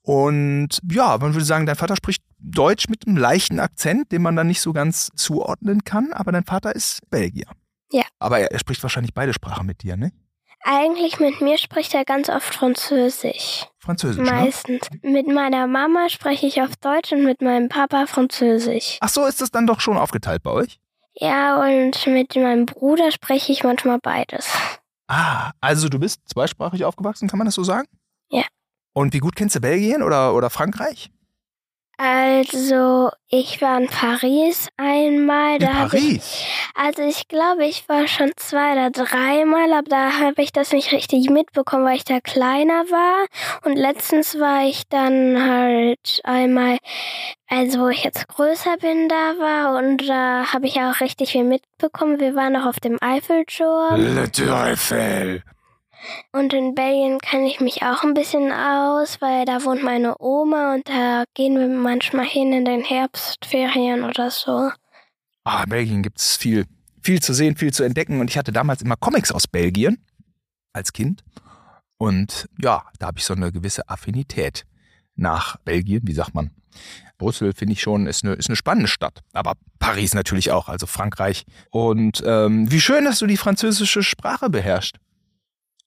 Und 0.00 0.80
ja, 0.90 1.18
man 1.18 1.34
würde 1.34 1.44
sagen, 1.44 1.66
dein 1.66 1.76
Vater 1.76 1.96
spricht 1.96 2.22
Deutsch 2.38 2.88
mit 2.88 3.06
einem 3.06 3.18
leichten 3.18 3.60
Akzent, 3.60 4.10
den 4.10 4.22
man 4.22 4.36
dann 4.36 4.46
nicht 4.46 4.62
so 4.62 4.72
ganz 4.72 5.10
zuordnen 5.14 5.84
kann. 5.84 6.14
Aber 6.14 6.32
dein 6.32 6.44
Vater 6.44 6.74
ist 6.74 7.00
Belgier. 7.10 7.50
Ja. 7.92 8.04
Aber 8.18 8.38
er, 8.38 8.52
er 8.52 8.58
spricht 8.58 8.82
wahrscheinlich 8.82 9.12
beide 9.12 9.34
Sprachen 9.34 9.66
mit 9.66 9.82
dir, 9.82 9.98
ne? 9.98 10.12
Eigentlich 10.64 11.20
mit 11.20 11.40
mir 11.40 11.58
spricht 11.58 11.94
er 11.94 12.04
ganz 12.04 12.28
oft 12.28 12.54
Französisch. 12.54 13.66
Französisch, 13.78 14.24
ne? 14.24 14.32
Meistens. 14.32 14.88
Mit 15.02 15.26
meiner 15.28 15.66
Mama 15.66 16.08
spreche 16.08 16.46
ich 16.46 16.60
auf 16.60 16.76
Deutsch 16.76 17.12
und 17.12 17.24
mit 17.24 17.40
meinem 17.40 17.68
Papa 17.68 18.06
Französisch. 18.06 18.98
Ach 19.00 19.08
so, 19.08 19.24
ist 19.26 19.40
das 19.40 19.50
dann 19.50 19.66
doch 19.66 19.80
schon 19.80 19.96
aufgeteilt 19.96 20.42
bei 20.42 20.50
euch? 20.50 20.78
Ja, 21.14 21.60
und 21.60 22.06
mit 22.06 22.36
meinem 22.36 22.66
Bruder 22.66 23.10
spreche 23.10 23.52
ich 23.52 23.64
manchmal 23.64 23.98
beides. 23.98 24.52
Ah, 25.08 25.52
also 25.60 25.88
du 25.88 25.98
bist 25.98 26.20
zweisprachig 26.28 26.84
aufgewachsen, 26.84 27.28
kann 27.28 27.38
man 27.38 27.46
das 27.46 27.54
so 27.54 27.64
sagen? 27.64 27.88
Ja. 28.30 28.44
Und 28.92 29.14
wie 29.14 29.18
gut 29.18 29.36
kennst 29.36 29.56
du 29.56 29.60
Belgien 29.60 30.02
oder, 30.02 30.34
oder 30.34 30.50
Frankreich? 30.50 31.10
Also, 32.00 33.10
ich 33.28 33.60
war 33.60 33.80
in 33.80 33.88
Paris 33.88 34.68
einmal. 34.76 35.56
In 35.56 35.60
Da 35.60 35.74
hab 35.74 35.94
ich, 35.94 36.00
Paris. 36.00 36.44
also 36.76 37.02
ich 37.02 37.26
glaube, 37.26 37.66
ich 37.66 37.88
war 37.88 38.06
schon 38.06 38.30
zwei 38.36 38.72
oder 38.72 38.90
dreimal, 38.90 39.72
aber 39.72 39.88
da 39.88 40.12
habe 40.20 40.40
ich 40.40 40.52
das 40.52 40.70
nicht 40.70 40.92
richtig 40.92 41.28
mitbekommen, 41.28 41.84
weil 41.84 41.96
ich 41.96 42.04
da 42.04 42.20
kleiner 42.20 42.84
war. 42.84 43.26
Und 43.64 43.76
letztens 43.76 44.38
war 44.38 44.64
ich 44.64 44.84
dann 44.88 45.44
halt 45.44 46.20
einmal, 46.22 46.78
also 47.48 47.80
wo 47.80 47.88
ich 47.88 48.04
jetzt 48.04 48.28
größer 48.28 48.76
bin, 48.76 49.08
da 49.08 49.34
war. 49.40 49.76
Und 49.78 50.08
da 50.08 50.52
habe 50.52 50.68
ich 50.68 50.80
auch 50.80 51.00
richtig 51.00 51.32
viel 51.32 51.44
mitbekommen. 51.44 52.20
Wir 52.20 52.36
waren 52.36 52.52
noch 52.52 52.66
auf 52.66 52.78
dem 52.78 52.96
Eiffelturm. 53.00 54.14
Le 54.14 54.30
Tour 54.30 54.54
Eiffel. 54.54 55.42
Und 56.32 56.52
in 56.52 56.74
Belgien 56.74 57.18
kenne 57.18 57.46
ich 57.48 57.60
mich 57.60 57.82
auch 57.82 58.04
ein 58.04 58.14
bisschen 58.14 58.52
aus, 58.52 59.20
weil 59.20 59.44
da 59.44 59.64
wohnt 59.64 59.82
meine 59.82 60.16
Oma 60.20 60.74
und 60.74 60.88
da 60.88 61.24
gehen 61.34 61.58
wir 61.58 61.68
manchmal 61.68 62.26
hin 62.26 62.52
in 62.52 62.64
den 62.64 62.84
Herbstferien 62.84 64.04
oder 64.04 64.30
so. 64.30 64.70
Ah, 65.44 65.62
in 65.64 65.70
Belgien 65.70 66.02
gibt 66.02 66.18
es 66.18 66.36
viel, 66.36 66.66
viel 67.02 67.20
zu 67.20 67.32
sehen, 67.34 67.56
viel 67.56 67.72
zu 67.72 67.82
entdecken. 67.82 68.20
Und 68.20 68.30
ich 68.30 68.38
hatte 68.38 68.52
damals 68.52 68.82
immer 68.82 68.96
Comics 68.96 69.32
aus 69.32 69.46
Belgien 69.46 70.04
als 70.72 70.92
Kind. 70.92 71.24
Und 71.96 72.48
ja, 72.62 72.84
da 72.98 73.06
habe 73.08 73.18
ich 73.18 73.24
so 73.24 73.34
eine 73.34 73.50
gewisse 73.50 73.88
Affinität 73.88 74.64
nach 75.16 75.56
Belgien, 75.58 76.02
wie 76.04 76.12
sagt 76.12 76.34
man. 76.34 76.50
Brüssel 77.18 77.52
finde 77.52 77.72
ich 77.72 77.82
schon, 77.82 78.06
ist 78.06 78.24
eine, 78.24 78.34
ist 78.34 78.48
eine 78.48 78.56
spannende 78.56 78.88
Stadt. 78.88 79.22
Aber 79.32 79.54
Paris 79.80 80.14
natürlich 80.14 80.52
auch, 80.52 80.68
also 80.68 80.86
Frankreich. 80.86 81.44
Und 81.70 82.22
ähm, 82.24 82.70
wie 82.70 82.80
schön, 82.80 83.04
dass 83.04 83.18
du 83.18 83.26
die 83.26 83.36
französische 83.36 84.04
Sprache 84.04 84.48
beherrschst. 84.48 84.96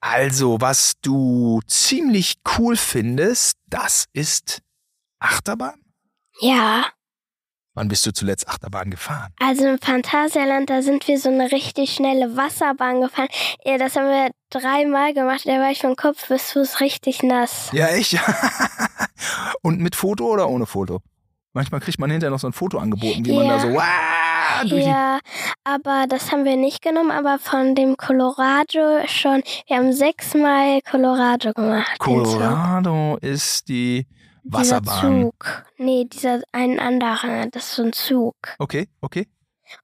Also, 0.01 0.59
was 0.59 0.93
du 1.01 1.61
ziemlich 1.67 2.39
cool 2.57 2.75
findest, 2.75 3.57
das 3.67 4.05
ist 4.13 4.61
Achterbahn? 5.19 5.79
Ja. 6.39 6.85
Wann 7.75 7.87
bist 7.87 8.05
du 8.05 8.11
zuletzt 8.11 8.47
Achterbahn 8.47 8.89
gefahren? 8.89 9.31
Also 9.39 9.65
im 9.65 9.79
Phantasialand, 9.79 10.69
da 10.69 10.81
sind 10.81 11.07
wir 11.07 11.19
so 11.19 11.29
eine 11.29 11.51
richtig 11.51 11.93
schnelle 11.93 12.35
Wasserbahn 12.35 12.99
gefahren. 12.99 13.29
Ja, 13.63 13.77
das 13.77 13.95
haben 13.95 14.07
wir 14.07 14.31
dreimal 14.49 15.13
gemacht. 15.13 15.43
Da 15.45 15.59
war 15.59 15.71
ich 15.71 15.79
vom 15.79 15.95
Kopf 15.95 16.27
bis 16.27 16.51
Fuß 16.51 16.81
richtig 16.81 17.23
nass. 17.23 17.69
Ja, 17.71 17.87
echt? 17.87 18.17
Und 19.61 19.79
mit 19.79 19.95
Foto 19.95 20.25
oder 20.25 20.49
ohne 20.49 20.65
Foto? 20.65 21.01
Manchmal 21.53 21.79
kriegt 21.79 21.99
man 21.99 22.09
hinterher 22.09 22.31
noch 22.31 22.39
so 22.39 22.47
ein 22.47 22.53
Foto 22.53 22.79
angeboten, 22.79 23.23
wie 23.25 23.33
man 23.33 23.47
da 23.47 23.59
so 23.59 23.67
"Wah!" 24.59 24.63
durch 24.67 24.85
Ja, 24.85 25.19
aber 25.63 26.05
das 26.07 26.31
haben 26.31 26.45
wir 26.45 26.57
nicht 26.57 26.81
genommen, 26.81 27.11
aber 27.11 27.39
von 27.39 27.75
dem 27.75 27.97
Colorado 27.97 29.05
schon. 29.07 29.43
Wir 29.67 29.77
haben 29.77 29.93
sechsmal 29.93 30.81
Colorado 30.81 31.53
gemacht. 31.53 31.99
Colorado 31.99 33.17
ist 33.21 33.67
die 33.67 34.07
Dieser 34.43 34.81
Wasserbahn. 34.81 35.23
Zug. 35.23 35.65
Nee, 35.77 36.05
dieser 36.05 36.41
ein 36.51 36.79
anderer. 36.79 37.47
Das 37.47 37.65
ist 37.65 37.75
so 37.75 37.83
ein 37.83 37.93
Zug. 37.93 38.35
Okay, 38.59 38.87
okay. 39.01 39.27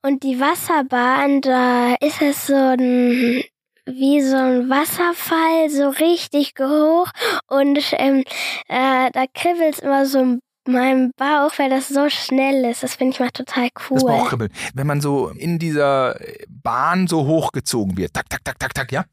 Und 0.02 0.24
die 0.24 0.40
Wasserbahn, 0.40 1.42
da 1.42 1.96
ist 2.02 2.22
es 2.22 2.48
so 2.48 2.56
ein 2.56 3.44
wie 3.90 4.22
so 4.22 4.36
ein 4.36 4.70
Wasserfall, 4.70 5.70
so 5.70 5.90
richtig 5.90 6.54
hoch 6.60 7.10
und 7.48 7.80
ähm, 7.94 8.24
äh, 8.68 9.10
da 9.12 9.26
kribbelt 9.34 9.76
es 9.76 9.80
immer 9.80 10.06
so 10.06 10.20
in 10.20 10.42
meinem 10.68 11.12
Bauch, 11.18 11.52
weil 11.58 11.70
das 11.70 11.88
so 11.88 12.10
schnell 12.10 12.66
ist. 12.66 12.84
Das 12.84 12.96
finde 12.96 13.14
ich 13.14 13.20
mal 13.20 13.30
total 13.32 13.70
Das 13.74 13.90
cool. 13.90 14.00
Bauchkribbeln. 14.00 14.52
Wenn 14.74 14.88
man 14.88 15.02
so 15.02 15.30
in 15.30 15.60
dieser 15.60 16.20
Bahn 16.48 17.08
so 17.08 17.26
hochgezogen 17.26 17.98
wird. 17.98 18.14
Tak, 18.14 18.30
tak, 18.30 18.44
tak, 18.44 18.60
tak, 18.60 18.74
tak, 18.74 18.92
ja? 18.92 19.06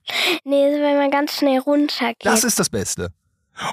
Nee, 0.45 0.75
so 0.75 0.81
wenn 0.81 0.97
man 0.97 1.11
ganz 1.11 1.37
schnell 1.37 1.61
runtergeht. 1.61 2.25
Das 2.25 2.45
ist 2.45 2.59
das 2.59 2.71
Beste. 2.71 3.11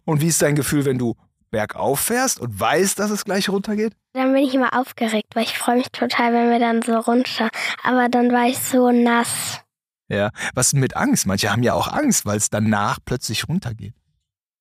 Und 0.06 0.22
wie 0.22 0.28
ist 0.28 0.42
dein 0.42 0.56
Gefühl, 0.56 0.86
wenn 0.86 0.98
du 0.98 1.16
bergauf 1.50 2.00
fährst 2.00 2.40
und 2.40 2.60
weißt, 2.60 2.98
dass 3.00 3.12
es 3.12 3.26
gleich 3.26 3.50
runtergeht? 3.50 3.94
dann 4.14 4.34
bin 4.34 4.44
ich 4.44 4.54
immer 4.54 4.78
aufgeregt, 4.78 5.36
weil 5.36 5.44
ich 5.44 5.58
freue 5.58 5.78
mich 5.78 5.90
total, 5.92 6.34
wenn 6.34 6.50
wir 6.50 6.60
dann 6.60 6.82
so 6.82 6.98
runter. 6.98 7.50
Aber 7.84 8.10
dann 8.10 8.32
war 8.32 8.48
ich 8.48 8.60
so 8.60 8.92
nass. 8.92 9.62
Ja. 10.10 10.32
Was 10.54 10.68
ist 10.68 10.72
denn 10.74 10.82
mit 10.82 10.98
Angst? 10.98 11.26
Manche 11.26 11.50
haben 11.52 11.64
ja 11.64 11.74
auch 11.74 11.88
Angst, 11.88 12.26
weil 12.26 12.38
es 12.38 12.50
danach 12.50 13.00
plötzlich 13.04 13.48
runtergeht. 13.48 13.94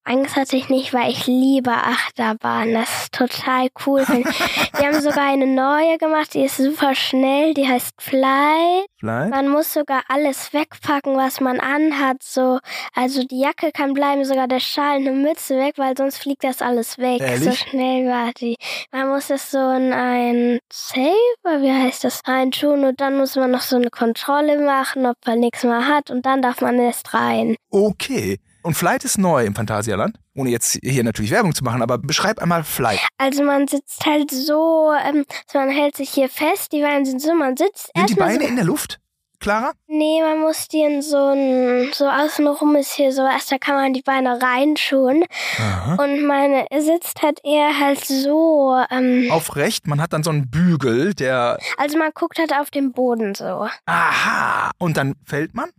Angst 0.05 0.37
hatte 0.37 0.57
ich 0.57 0.69
nicht, 0.69 0.95
weil 0.95 1.11
ich 1.11 1.27
liebe 1.27 1.71
Achterbahn. 1.71 2.73
Das 2.73 3.03
ist 3.03 3.13
total 3.13 3.69
cool. 3.87 4.05
Die 4.09 4.25
haben 4.87 5.01
sogar 5.01 5.29
eine 5.29 5.47
neue 5.47 5.99
gemacht, 5.99 6.35
die 6.35 6.45
ist 6.45 6.57
super 6.57 6.95
schnell, 6.95 7.55
die 7.55 7.69
heißt 7.69 7.93
Fly. 8.01 8.87
Vielleicht? 8.97 9.31
Man 9.31 9.49
muss 9.49 9.73
sogar 9.73 10.03
alles 10.09 10.53
wegpacken, 10.53 11.17
was 11.17 11.41
man 11.41 11.61
anhat. 11.61 12.23
So, 12.23 12.59
also 12.95 13.25
die 13.25 13.41
Jacke 13.41 13.73
kann 13.73 13.95
bleiben, 13.95 14.25
sogar 14.25 14.49
der 14.49 14.61
Schal 14.61 14.99
und 14.99 15.09
eine 15.09 15.17
Mütze 15.17 15.57
weg, 15.57 15.75
weil 15.77 15.97
sonst 15.97 16.19
fliegt 16.19 16.45
das 16.45 16.63
alles 16.63 16.99
weg. 16.99 17.19
So 17.19 17.25
Ehrlich? 17.25 17.59
schnell 17.61 18.07
war 18.09 18.33
die. 18.33 18.57
Man 18.93 19.09
muss 19.09 19.29
das 19.29 19.51
so 19.51 19.59
in 19.59 19.93
ein 19.93 20.59
Safe, 20.73 21.15
oder 21.45 21.63
wie 21.63 21.73
heißt 21.73 22.05
das, 22.05 22.21
reintun 22.27 22.85
und 22.85 23.01
dann 23.01 23.19
muss 23.19 23.37
man 23.37 23.51
noch 23.51 23.61
so 23.61 23.77
eine 23.77 23.91
Kontrolle 23.91 24.59
machen, 24.59 25.07
ob 25.07 25.17
man 25.27 25.41
nichts 25.41 25.63
mehr 25.63 25.87
hat 25.87 26.11
und 26.11 26.27
dann 26.27 26.43
darf 26.43 26.61
man 26.61 26.79
erst 26.79 27.15
rein. 27.15 27.57
Okay. 27.71 28.39
Und 28.63 28.75
Flight 28.75 29.05
ist 29.05 29.19
neu 29.19 29.45
im 29.45 29.55
Phantasialand. 29.55 30.19
Ohne 30.37 30.51
jetzt 30.51 30.79
hier 30.83 31.05
natürlich 31.05 31.31
Werbung 31.31 31.55
zu 31.55 31.65
machen, 31.65 31.83
aber 31.83 31.99
beschreib 31.99 32.39
einmal 32.41 32.65
Flight. 32.65 33.01
Also 33.19 33.43
man 33.43 33.69
sitzt 33.69 34.05
halt 34.05 34.31
so, 34.31 34.93
ähm, 34.93 35.25
so 35.47 35.59
man 35.59 35.71
hält 35.71 35.97
sich 35.97 36.11
hier 36.11 36.29
fest, 36.29 36.73
die 36.73 36.83
Beine 36.83 37.07
sind 37.07 37.21
so, 37.21 37.35
man 37.35 37.57
sitzt 37.57 37.91
Sind 37.97 38.11
die 38.11 38.15
Beine 38.15 38.45
so, 38.45 38.49
in 38.49 38.57
der 38.57 38.65
Luft? 38.65 39.01
Clara? 39.41 39.73
Nee, 39.87 40.21
man 40.21 40.41
muss 40.41 40.69
die 40.69 40.83
in 40.83 41.01
so 41.01 41.17
ein, 41.17 41.91
so 41.95 42.07
außenrum 42.07 42.77
ist 42.77 42.93
hier 42.93 43.11
so, 43.11 43.23
erst 43.23 43.51
da 43.51 43.57
kann 43.57 43.75
man 43.75 43.95
die 43.95 44.03
Beine. 44.03 44.39
Aha. 44.39 45.95
Und 45.95 46.27
meine 46.27 46.67
sitzt 46.79 47.23
halt 47.23 47.41
eher 47.43 47.81
halt 47.81 48.05
so, 48.05 48.79
ähm, 48.91 49.31
Aufrecht, 49.31 49.87
man 49.87 50.01
hat 50.01 50.13
dann 50.13 50.23
so 50.23 50.31
einen 50.31 50.51
Bügel, 50.51 51.15
der. 51.15 51.59
also 51.79 51.97
man 51.97 52.11
guckt 52.15 52.39
halt 52.39 52.53
auf 52.53 52.71
den 52.71 52.93
Boden 52.93 53.35
so. 53.35 53.67
Aha! 53.87 54.73
Und 54.79 54.99
dann 54.99 55.15
fällt 55.25 55.55
man? 55.55 55.71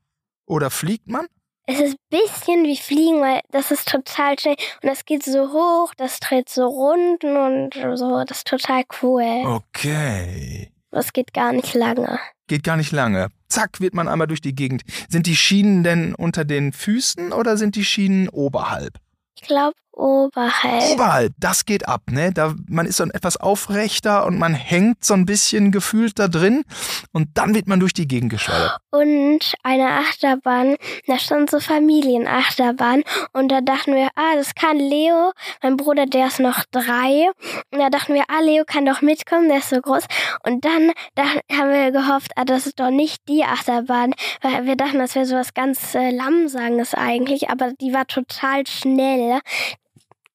Oder 0.48 0.72
fliegt 0.72 1.08
man? 1.08 1.28
Es 1.68 1.80
ist 1.80 1.94
ein 1.94 2.20
bisschen 2.20 2.64
wie 2.66 2.78
Fliegen, 2.78 3.22
weil 3.22 3.42
das 3.52 3.72
ist 3.72 3.88
total 3.88 4.38
schnell 4.40 4.56
und 4.82 4.90
das 4.90 5.06
geht 5.06 5.24
so 5.24 5.52
hoch, 5.52 5.94
das 5.96 6.20
dreht 6.20 6.50
so 6.50 6.66
runden 6.66 7.38
und 7.38 7.98
so, 7.98 8.24
das 8.26 8.40
ist 8.40 8.48
total 8.48 8.84
cool. 9.02 9.44
Okay. 9.46 10.72
Das 10.90 11.14
geht 11.14 11.34
gar 11.34 11.54
nicht 11.54 11.74
lange. 11.74 12.20
Geht 12.48 12.64
gar 12.64 12.76
nicht 12.78 12.92
lange. 12.92 13.30
Zack, 13.48 13.80
wird 13.80 13.94
man 13.94 14.08
einmal 14.08 14.28
durch 14.28 14.42
die 14.42 14.56
Gegend. 14.56 14.82
Sind 15.08 15.26
die 15.28 15.38
Schienen 15.38 15.84
denn 15.84 16.16
unter 16.16 16.44
den 16.44 16.74
Füßen 16.74 17.32
oder 17.32 17.56
sind 17.56 17.76
die 17.76 17.86
Schienen 17.86 18.28
oberhalb? 18.28 18.98
Ich 19.36 19.48
glaube 19.48 19.76
oberhalb. 19.94 20.92
Oberhalb, 20.92 21.34
das 21.40 21.66
geht 21.66 21.88
ab, 21.88 22.02
ne? 22.10 22.32
Da, 22.32 22.54
man 22.68 22.86
ist 22.86 22.98
so 22.98 23.04
etwas 23.04 23.38
aufrechter 23.38 24.26
und 24.26 24.38
man 24.40 24.54
hängt 24.54 25.04
so 25.04 25.14
ein 25.14 25.26
bisschen 25.26 25.72
gefühlt 25.72 26.20
da 26.20 26.28
drin 26.28 26.64
und 27.12 27.30
dann 27.36 27.54
wird 27.56 27.68
man 27.68 27.80
durch 27.80 27.94
die 27.94 28.08
Gegend 28.08 28.32
geschleudert. 28.32 28.78
und 28.92 29.54
eine 29.64 29.90
Achterbahn. 29.90 30.76
Da 31.08 31.18
stand 31.18 31.50
so 31.50 31.60
Familienachterbahn 31.60 33.04
und 33.34 33.52
da 33.52 33.62
dachten 33.62 33.96
wir, 33.96 34.10
ah, 34.16 34.36
das 34.36 34.56
kann 34.56 34.78
Leo, 34.78 35.32
mein 35.62 35.78
Bruder, 35.78 36.06
der 36.06 36.28
ist 36.28 36.40
noch 36.40 36.64
drei. 36.72 37.30
Und 37.72 37.80
da 37.80 37.90
dachten 37.90 38.14
wir, 38.14 38.24
ah, 38.28 38.42
Leo 38.42 38.64
kann 38.66 38.86
doch 38.86 39.02
mitkommen, 39.02 39.48
der 39.50 39.60
ist 39.60 39.70
so 39.70 39.80
groß. 39.80 40.04
Und 40.46 40.66
dann 40.66 40.92
da 41.16 41.24
haben 41.24 41.72
wir 41.72 41.92
gehofft, 41.92 42.32
ah, 42.36 42.46
das 42.46 42.66
ist 42.68 42.80
doch 42.80 42.90
nicht 42.90 43.28
die 43.28 43.44
Achterbahn, 43.44 44.14
weil 44.42 44.66
wir 44.66 44.76
dachten, 44.76 45.00
das 45.00 45.16
wäre 45.16 45.26
sowas 45.26 45.54
ganz 45.54 45.96
äh, 45.96 46.12
Lammsanges 46.12 46.94
eigentlich, 46.94 47.50
aber 47.50 47.72
die 47.80 47.94
war 47.94 48.08
total 48.08 48.66
schnell. 48.68 49.40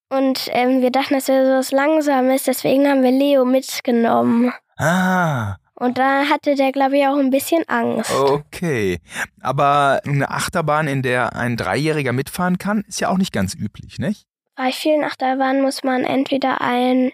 Und 0.09 0.49
ähm, 0.53 0.81
wir 0.81 0.91
dachten, 0.91 1.15
das 1.15 1.27
wäre 1.27 1.45
sowas 1.45 1.71
Langsames, 1.71 2.43
deswegen 2.43 2.87
haben 2.87 3.03
wir 3.03 3.11
Leo 3.11 3.43
mitgenommen. 3.43 4.53
Ah, 4.77 5.55
Und 5.75 5.97
da 5.97 6.25
hatte 6.29 6.55
der, 6.55 6.71
glaube 6.71 6.97
ich, 6.97 7.05
auch 7.05 7.17
ein 7.17 7.29
bisschen 7.29 7.63
Angst. 7.67 8.11
okay. 8.13 8.99
Aber 9.41 9.99
eine 10.05 10.29
Achterbahn, 10.29 10.87
in 10.87 11.01
der 11.01 11.35
ein 11.35 11.57
Dreijähriger 11.57 12.13
mitfahren 12.13 12.57
kann, 12.57 12.83
ist 12.87 12.99
ja 13.01 13.09
auch 13.09 13.17
nicht 13.17 13.33
ganz 13.33 13.53
üblich, 13.53 13.99
nicht? 13.99 14.25
Bei 14.55 14.71
vielen 14.71 15.03
Achterbahnen 15.03 15.61
muss 15.61 15.83
man 15.83 16.03
entweder 16.03 16.61
ein 16.61 17.11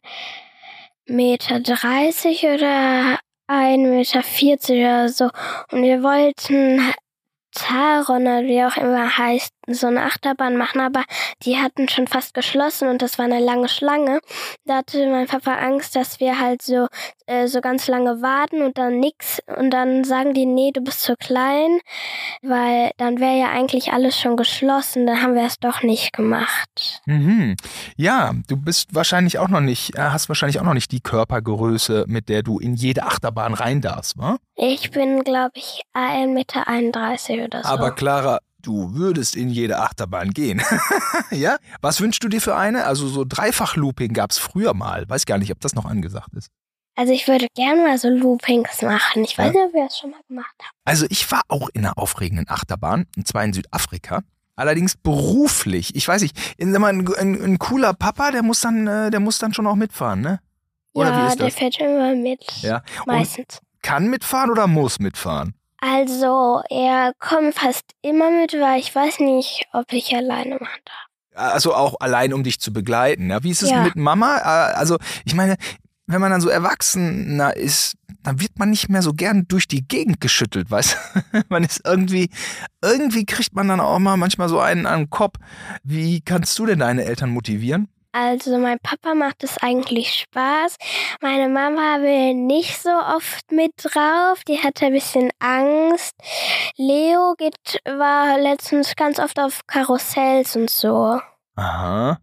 Meter 1.06 1.60
dreißig 1.60 2.44
oder 2.46 3.18
ein 3.48 3.90
Meter 3.90 4.24
vierzig 4.24 4.80
oder 4.80 5.10
so. 5.10 5.30
Und 5.72 5.84
wir 5.84 6.02
wollten 6.04 6.80
Taron 7.52 8.22
oder 8.24 8.44
wie 8.44 8.64
auch 8.64 8.78
immer 8.78 9.18
heißt, 9.18 9.52
so 9.68 9.88
eine 9.88 10.04
Achterbahn 10.04 10.58
machen, 10.58 10.82
aber 10.82 11.04
die 11.44 11.58
hatten 11.58 11.88
schon 11.90 12.08
fast 12.08 12.34
geschlossen 12.34 12.90
und 12.90 13.02
das 13.02 13.18
war 13.18 13.26
eine 13.26 13.40
lange 13.40 13.70
Schlange. 13.70 14.20
Da 14.66 14.78
hatte 14.78 15.08
mein 15.10 15.28
Papa 15.28 15.56
Angst, 15.56 15.96
dass 15.96 16.20
wir 16.20 16.40
halt 16.40 16.62
so, 16.62 16.88
äh, 17.26 17.48
so 17.48 17.62
ganz 17.62 17.88
lange 17.88 18.22
warten 18.22 18.62
und 18.62 18.78
dann 18.78 19.00
nix 19.00 19.40
und 19.58 19.72
dann 19.72 20.04
sagen 20.04 20.34
die, 20.34 20.46
nee, 20.46 20.72
du 20.74 20.82
bist 20.82 21.02
zu 21.02 21.16
klein, 21.16 21.80
weil 22.42 22.92
dann 22.98 23.20
wäre 23.20 23.40
ja 23.40 23.50
eigentlich 23.50 23.94
alles 23.94 24.20
schon 24.20 24.38
geschlossen, 24.38 25.08
dann 25.08 25.22
haben 25.22 25.36
wir 25.36 25.46
es 25.46 25.60
doch 25.60 25.84
nicht 25.84 26.14
gemacht. 26.14 27.02
Mhm. 27.06 27.56
Ja, 27.96 28.34
du 28.48 28.58
bist 28.58 28.94
wahrscheinlich 28.94 29.40
auch 29.40 29.50
noch 29.50 29.62
nicht, 29.62 29.96
äh, 29.96 30.02
hast 30.02 30.30
wahrscheinlich 30.30 30.60
auch 30.60 30.66
noch 30.66 30.74
nicht 30.74 30.92
die 30.92 31.02
Körpergröße, 31.02 32.06
mit 32.08 32.30
der 32.30 32.44
du 32.44 32.60
in 32.60 32.76
jede 32.76 33.04
Achterbahn 33.04 33.54
rein 33.54 33.82
darfst, 33.82 34.18
wa? 34.18 34.38
Ich 34.56 34.92
bin, 34.92 35.24
glaube 35.24 35.54
ich, 35.56 35.82
1,31 35.94 36.28
Meter 36.28 37.46
oder 37.46 37.64
so. 37.64 37.70
Aber 37.70 37.92
Clara, 37.92 38.40
du 38.64 38.94
würdest 38.96 39.36
in 39.36 39.50
jede 39.50 39.80
Achterbahn 39.80 40.32
gehen. 40.32 40.62
ja? 41.32 41.58
Was 41.82 42.02
wünschst 42.02 42.24
du 42.24 42.28
dir 42.30 42.42
für 42.42 42.56
eine? 42.56 42.86
Also 42.86 43.08
so 43.08 43.24
Dreifach-Looping 43.26 44.14
gab's 44.14 44.38
früher 44.40 44.74
mal. 44.74 45.08
Weiß 45.08 45.26
gar 45.26 45.38
nicht, 45.38 45.52
ob 45.52 45.60
das 45.60 45.76
noch 45.76 45.86
angesagt 45.86 46.34
ist. 46.36 46.50
also 46.96 47.14
ich 47.14 47.28
würde 47.28 47.48
gerne 47.56 47.84
mal 47.84 47.98
so 47.98 48.10
Loopings 48.10 48.82
machen. 48.82 49.24
Ich 49.24 49.38
weiß 49.38 49.48
Ja? 49.48 49.52
nicht, 49.54 49.68
ob 49.68 49.74
wir 49.74 49.84
das 49.86 49.98
schon 50.00 50.12
mal 50.12 50.20
gemacht 50.28 50.56
haben. 50.62 50.76
Also 50.86 51.06
ich 51.10 51.32
war 51.32 51.42
auch 51.50 51.70
in 51.74 51.86
einer 51.86 51.98
aufregenden 51.98 52.50
Achterbahn, 52.50 53.06
und 53.16 53.28
zwar 53.28 53.44
in 53.44 53.54
Südafrika. 53.54 54.22
Allerdings 54.56 54.96
beruflich. 54.96 55.96
Ich 55.96 56.08
weiß 56.08 56.22
nicht, 56.22 56.38
ein, 56.62 56.76
ein, 56.76 57.08
ein 57.44 57.60
cooler 57.60 57.94
Papa, 57.94 58.32
der 58.32 58.44
muss 58.44 58.60
dann, 58.62 58.86
äh, 58.88 59.10
der 59.10 59.20
muss 59.20 59.40
dann 59.40 59.54
schon 59.54 59.66
auch 59.66 59.76
mitfahren, 59.76 60.22
ne? 60.22 60.40
Oder 60.94 61.10
ja, 61.10 61.24
wie 61.24 61.28
ist 61.30 61.40
der 61.40 61.48
das? 61.48 61.56
fährt 61.56 61.80
immer 61.80 62.14
mit. 62.16 62.44
Ja. 62.62 62.84
Und 63.00 63.08
Meistens. 63.08 63.60
kann 63.82 64.10
mitfahren 64.12 64.52
oder 64.52 64.68
muss 64.68 65.00
mitfahren? 65.00 65.56
Also, 65.86 66.62
er 66.70 67.12
kommt 67.20 67.56
fast 67.56 67.84
immer 68.02 68.32
mit, 68.32 68.54
weil 68.54 68.80
ich 68.80 68.96
weiß 68.96 69.20
nicht, 69.20 69.66
ob 69.74 69.92
ich 69.92 70.16
alleine 70.16 70.56
machen 70.56 70.82
darf. 70.86 71.04
Also 71.36 71.74
auch 71.76 71.96
allein, 72.00 72.32
um 72.34 72.44
dich 72.44 72.62
zu 72.62 72.72
begleiten. 72.72 73.30
Ja? 73.30 73.44
Wie 73.44 73.50
ist 73.50 73.64
es 73.64 73.72
Ja. 73.72 73.84
mit 73.84 73.96
Mama? 73.98 74.38
Äh, 74.38 74.76
Also 74.76 74.98
ich 75.26 75.36
meine, 75.36 75.58
wenn 76.08 76.22
man 76.22 76.32
dann 76.32 76.40
so 76.42 76.48
Erwachsener 76.50 77.56
ist, 77.58 77.98
dann 78.24 78.40
wird 78.40 78.58
man 78.60 78.70
nicht 78.70 78.88
mehr 78.88 79.02
so 79.02 79.14
gern 79.14 79.46
durch 79.50 79.68
die 79.68 79.86
Gegend 79.86 80.22
geschüttelt, 80.22 80.72
weißt 80.72 80.96
du? 81.32 81.44
Man 81.50 81.64
ist 81.66 81.82
irgendwie, 81.86 82.30
irgendwie 82.82 83.26
kriegt 83.26 83.54
man 83.54 83.68
dann 83.68 83.82
auch 83.82 84.00
mal 84.00 84.16
manchmal 84.16 84.48
so 84.48 84.60
einen 84.62 84.86
an 84.86 85.02
den 85.02 85.10
Kopf. 85.10 85.36
Wie 85.84 86.22
kannst 86.22 86.58
du 86.58 86.66
denn 86.66 86.80
deine 86.80 87.04
Eltern 87.04 87.32
motivieren? 87.32 87.90
Also, 88.14 88.60
mein 88.60 88.78
Papa 88.80 89.16
macht 89.16 89.44
es 89.44 89.58
eigentlich 89.58 90.14
Spaß. 90.14 90.78
Meine 91.20 91.50
Mama 91.50 91.98
will 92.02 92.36
nicht 92.36 92.80
so 92.80 92.92
oft 92.92 93.52
mit 93.52 93.72
drauf. 93.78 94.44
Die 94.48 94.60
hat 94.60 94.84
ein 94.84 94.94
bisschen 94.94 95.32
Angst. 95.40 96.14
Leo 96.78 97.34
geht, 97.38 97.82
war 97.86 98.38
letztens 98.40 98.96
ganz 98.96 99.18
oft 99.18 99.40
auf 99.40 99.62
Karussells 99.66 100.56
und 100.56 100.70
so. 100.70 101.20
Aha. 101.56 102.20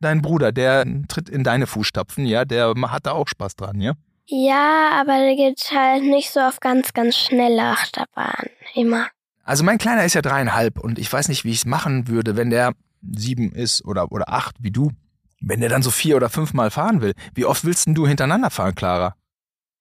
Dein 0.00 0.20
Bruder, 0.20 0.50
der 0.50 0.84
tritt 1.08 1.28
in 1.28 1.44
deine 1.44 1.68
Fußstapfen, 1.68 2.26
ja, 2.26 2.44
der 2.44 2.74
hat 2.88 3.06
da 3.06 3.12
auch 3.12 3.28
Spaß 3.28 3.54
dran, 3.54 3.80
ja? 3.80 3.92
Ja, 4.26 4.90
aber 5.00 5.18
der 5.18 5.36
geht 5.36 5.70
halt 5.72 6.02
nicht 6.02 6.30
so 6.30 6.40
auf 6.40 6.58
ganz, 6.58 6.92
ganz 6.92 7.16
schnelle 7.16 7.62
Achterbahn. 7.62 8.46
Immer. 8.74 9.08
Also 9.44 9.62
mein 9.62 9.78
Kleiner 9.78 10.04
ist 10.04 10.14
ja 10.14 10.22
dreieinhalb 10.22 10.78
und 10.78 10.98
ich 10.98 11.12
weiß 11.12 11.28
nicht, 11.28 11.44
wie 11.44 11.50
ich 11.50 11.58
es 11.58 11.66
machen 11.66 12.08
würde, 12.08 12.36
wenn 12.36 12.50
der 12.50 12.72
sieben 13.02 13.52
ist 13.52 13.84
oder, 13.84 14.10
oder 14.10 14.28
acht, 14.28 14.56
wie 14.60 14.70
du. 14.70 14.90
Wenn 15.40 15.60
der 15.60 15.70
dann 15.70 15.82
so 15.82 15.90
vier 15.90 16.16
oder 16.16 16.28
fünf 16.28 16.52
Mal 16.52 16.70
fahren 16.70 17.00
will. 17.00 17.14
Wie 17.34 17.46
oft 17.46 17.64
willst 17.64 17.86
denn 17.86 17.94
du 17.94 18.06
hintereinander 18.06 18.50
fahren, 18.50 18.74
Clara? 18.74 19.16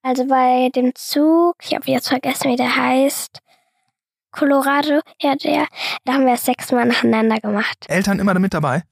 Also 0.02 0.26
bei 0.28 0.70
dem 0.74 0.96
Zug, 0.96 1.56
ich 1.62 1.76
habe 1.76 1.92
jetzt 1.92 2.08
vergessen, 2.08 2.52
wie 2.52 2.56
der 2.56 2.76
heißt. 2.76 3.40
Colorado, 4.32 5.02
ja, 5.22 5.36
der, 5.36 5.68
da 6.06 6.14
haben 6.14 6.26
wir 6.26 6.34
es 6.34 6.46
sechsmal 6.46 6.86
nacheinander 6.86 7.40
gemacht. 7.40 7.86
Eltern 7.88 8.20
immer 8.20 8.38
mit 8.40 8.54
dabei? 8.54 8.84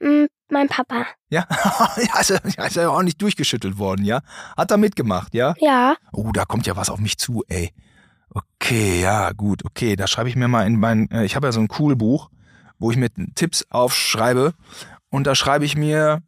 Hm, 0.00 0.28
mein 0.50 0.68
Papa. 0.68 1.06
Ja, 1.30 1.46
ja, 1.96 2.20
ist, 2.20 2.30
ja, 2.30 2.64
ist 2.64 2.76
ja 2.76 2.88
auch 2.90 3.02
nicht 3.02 3.20
durchgeschüttelt 3.20 3.78
worden, 3.78 4.04
ja? 4.04 4.20
Hat 4.56 4.70
er 4.70 4.76
mitgemacht, 4.76 5.34
ja? 5.34 5.54
Ja, 5.58 5.96
Oh, 6.12 6.30
da 6.32 6.44
kommt 6.44 6.66
ja 6.66 6.76
was 6.76 6.90
auf 6.90 7.00
mich 7.00 7.18
zu, 7.18 7.44
ey. 7.48 7.72
Okay, 8.30 9.00
ja, 9.00 9.32
gut, 9.32 9.64
okay, 9.64 9.96
da 9.96 10.06
schreibe 10.06 10.28
ich 10.28 10.36
mir 10.36 10.48
mal 10.48 10.66
in 10.66 10.78
mein, 10.78 11.10
äh, 11.10 11.24
ich 11.24 11.34
habe 11.34 11.46
ja 11.46 11.52
so 11.52 11.60
ein 11.60 11.68
cool 11.78 11.96
Buch, 11.96 12.30
wo 12.78 12.90
ich 12.90 12.96
mir 12.96 13.08
Tipps 13.34 13.66
aufschreibe 13.70 14.52
und 15.10 15.26
da 15.26 15.34
schreibe 15.34 15.64
ich 15.64 15.76
mir 15.76 16.22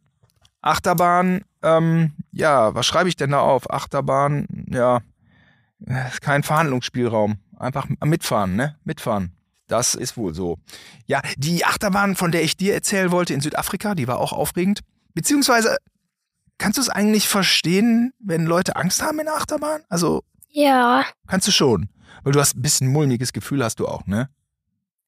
Achterbahn, 0.61 1.41
ähm, 1.63 2.13
ja, 2.31 2.73
was 2.75 2.85
schreibe 2.85 3.09
ich 3.09 3.15
denn 3.15 3.31
da 3.31 3.39
auf? 3.39 3.69
Achterbahn, 3.71 4.47
ja, 4.69 5.01
ist 5.79 6.21
kein 6.21 6.43
Verhandlungsspielraum. 6.43 7.37
Einfach 7.57 7.87
mitfahren, 8.03 8.55
ne? 8.55 8.75
Mitfahren. 8.83 9.35
Das 9.67 9.95
ist 9.95 10.17
wohl 10.17 10.33
so. 10.33 10.57
Ja, 11.05 11.21
die 11.37 11.63
Achterbahn, 11.63 12.15
von 12.15 12.31
der 12.31 12.43
ich 12.43 12.57
dir 12.57 12.73
erzählen 12.73 13.11
wollte 13.11 13.33
in 13.33 13.41
Südafrika, 13.41 13.95
die 13.95 14.07
war 14.07 14.19
auch 14.19 14.33
aufregend. 14.33 14.81
Beziehungsweise, 15.13 15.77
kannst 16.57 16.77
du 16.77 16.81
es 16.81 16.89
eigentlich 16.89 17.27
verstehen, 17.27 18.13
wenn 18.19 18.45
Leute 18.45 18.75
Angst 18.75 19.01
haben 19.01 19.19
in 19.19 19.25
der 19.25 19.35
Achterbahn? 19.35 19.81
Also, 19.89 20.23
ja. 20.49 21.05
kannst 21.27 21.47
du 21.47 21.51
schon. 21.51 21.89
Weil 22.23 22.33
du 22.33 22.39
hast 22.39 22.55
ein 22.55 22.61
bisschen 22.61 22.87
mulmiges 22.87 23.31
Gefühl, 23.31 23.63
hast 23.63 23.79
du 23.79 23.87
auch, 23.87 24.05
ne? 24.05 24.29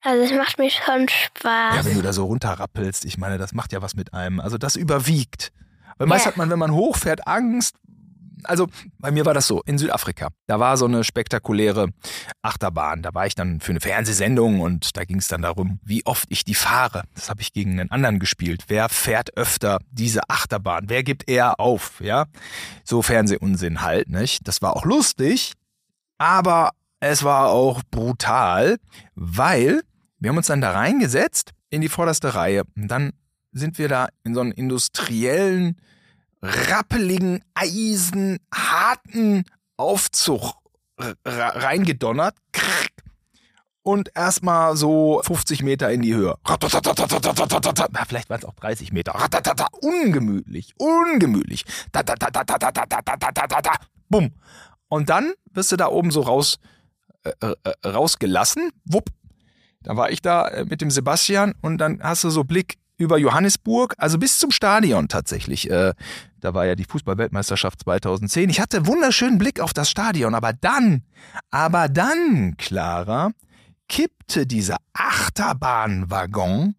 Also 0.03 0.24
es 0.24 0.31
macht 0.38 0.57
mir 0.60 0.69
schon 0.69 1.07
Spaß. 1.07 1.75
Ja, 1.77 1.86
wenn 1.86 1.95
du 1.95 2.01
da 2.01 2.12
so 2.13 2.25
runterrappelst, 2.25 3.05
ich 3.05 3.17
meine, 3.17 3.38
das 3.38 3.53
macht 3.53 3.72
ja 3.72 3.81
was 3.81 3.95
mit 3.95 4.13
einem. 4.13 4.39
Also 4.39 4.57
das 4.57 4.75
überwiegt. 4.75 5.51
Weil 5.98 6.07
meist 6.07 6.25
Ja. 6.25 6.31
hat 6.31 6.38
man, 6.38 6.50
wenn 6.50 6.60
man 6.60 6.72
hochfährt, 6.72 7.27
Angst. 7.27 7.75
Also 8.45 8.67
bei 9.00 9.10
mir 9.12 9.25
war 9.25 9.33
das 9.33 9.48
so, 9.48 9.62
in 9.62 9.77
Südafrika. 9.77 10.27
Da 10.48 10.60
war 10.60 10.75
so 10.75 10.83
eine 10.86 11.05
spektakuläre 11.05 11.88
Achterbahn. 12.41 13.01
Da 13.01 13.13
war 13.13 13.25
ich 13.25 13.36
dann 13.36 13.62
für 13.62 13.72
eine 13.72 13.79
Fernsehsendung 13.79 14.60
und 14.60 14.98
da 14.98 15.05
ging 15.05 15.19
es 15.19 15.29
dann 15.29 15.41
darum, 15.43 15.79
wie 15.86 16.05
oft 16.05 16.25
ich 16.29 16.43
die 16.43 16.55
fahre. 16.55 17.03
Das 17.15 17.29
habe 17.29 17.39
ich 17.41 17.53
gegen 17.53 17.79
einen 17.79 17.89
anderen 17.89 18.19
gespielt. 18.19 18.65
Wer 18.67 18.89
fährt 18.89 19.38
öfter 19.38 19.79
diese 19.91 20.29
Achterbahn? 20.29 20.89
Wer 20.89 21.03
gibt 21.03 21.29
eher 21.29 21.62
auf? 21.62 22.01
Ja, 22.01 22.25
so 22.83 23.01
Fernsehunsinn 23.01 23.82
halt, 23.82 24.10
nicht? 24.10 24.45
Das 24.45 24.62
war 24.62 24.75
auch 24.75 24.84
lustig, 24.84 25.54
aber 26.17 26.71
es 26.99 27.23
war 27.23 27.47
auch 27.47 27.82
brutal, 27.91 28.78
weil 29.15 29.84
wir 30.23 30.29
haben 30.29 30.38
uns 30.38 30.47
dann 30.47 30.62
da 30.62 30.71
reingesetzt 30.71 31.51
in 31.69 31.81
die 31.81 31.89
vorderste 31.89 32.33
Reihe. 32.33 32.63
Und 32.77 32.88
dann 32.88 33.12
sind 33.51 33.77
wir 33.77 33.89
da 33.89 34.07
in 34.23 34.33
so 34.33 34.39
einen 34.39 34.53
industriellen, 34.53 35.81
rappeligen, 36.41 37.43
eisenharten 37.55 39.43
Aufzug 39.75 40.53
reingedonnert. 41.25 42.38
Und 43.81 44.12
erstmal 44.15 44.77
so 44.77 45.21
50 45.25 45.62
Meter 45.62 45.91
in 45.91 46.01
die 46.01 46.15
Höhe. 46.15 46.36
Vielleicht 48.07 48.29
waren 48.29 48.39
es 48.39 48.45
auch 48.45 48.55
30 48.55 48.93
Meter. 48.93 49.13
Ungemütlich, 49.81 50.73
ungemütlich. 50.77 51.65
Bumm. 54.07 54.31
Und 54.88 55.09
dann 55.09 55.33
wirst 55.51 55.73
du 55.73 55.75
da 55.75 55.88
oben 55.88 56.12
so 56.12 56.21
raus, 56.21 56.59
äh, 57.25 57.33
äh, 57.41 57.55
äh 57.65 57.89
rausgelassen. 57.89 58.69
Wupp, 58.86 59.09
da 59.84 59.96
war 59.98 60.12
ich 60.12 60.22
da 60.22 60.48
äh, 60.48 60.65
mit 60.65 60.82
dem 60.82 60.91
Sebastian 60.91 61.54
und 61.62 61.78
dann 61.78 62.02
hast 62.02 62.24
du 62.24 62.30
so 62.30 62.43
Blick 62.43 62.78
über 62.98 63.17
Johannesburg, 63.17 63.96
also 63.98 64.17
bis 64.17 64.39
zum 64.39 64.52
Stadion 64.52 65.08
tatsächlich. 65.08 65.69
Äh, 65.69 65.93
da 66.39 66.54
war 66.54 66.65
ja 66.65 66.76
die 66.76 66.86
Fußball-Weltmeisterschaft 66.86 67.82
2010. 67.84 68.50
Ich 68.50 68.60
hatte 68.60 68.88
wunderschönen 68.88 69.38
Blick 69.38 69.60
auf 69.60 69.74
das 69.74 69.89
Stadion, 69.89 70.36
aber 70.36 70.54
dann, 70.54 71.04
aber 71.52 71.89
dann, 71.89 72.56
Clara, 72.58 73.32
kippte 73.88 74.48
dieser 74.48 74.78
Achterbahnwaggon 74.93 76.76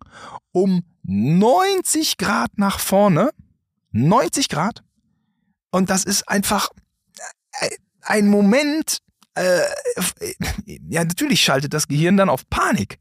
um 0.53 0.85
90 1.03 2.17
Grad 2.17 2.57
nach 2.57 2.79
vorne. 2.79 3.31
90 3.93 4.49
Grad. 4.49 4.83
Und 5.71 5.91
das 5.91 6.05
ist 6.05 6.29
einfach 6.29 6.71
äh, 7.61 7.71
ein 8.03 8.29
Moment, 8.29 8.99
äh, 9.35 9.61
ja, 10.89 11.05
natürlich 11.05 11.43
schaltet 11.43 11.75
das 11.75 11.89
Gehirn 11.89 12.17
dann 12.17 12.29
auf 12.29 12.49
Panik. 12.49 12.99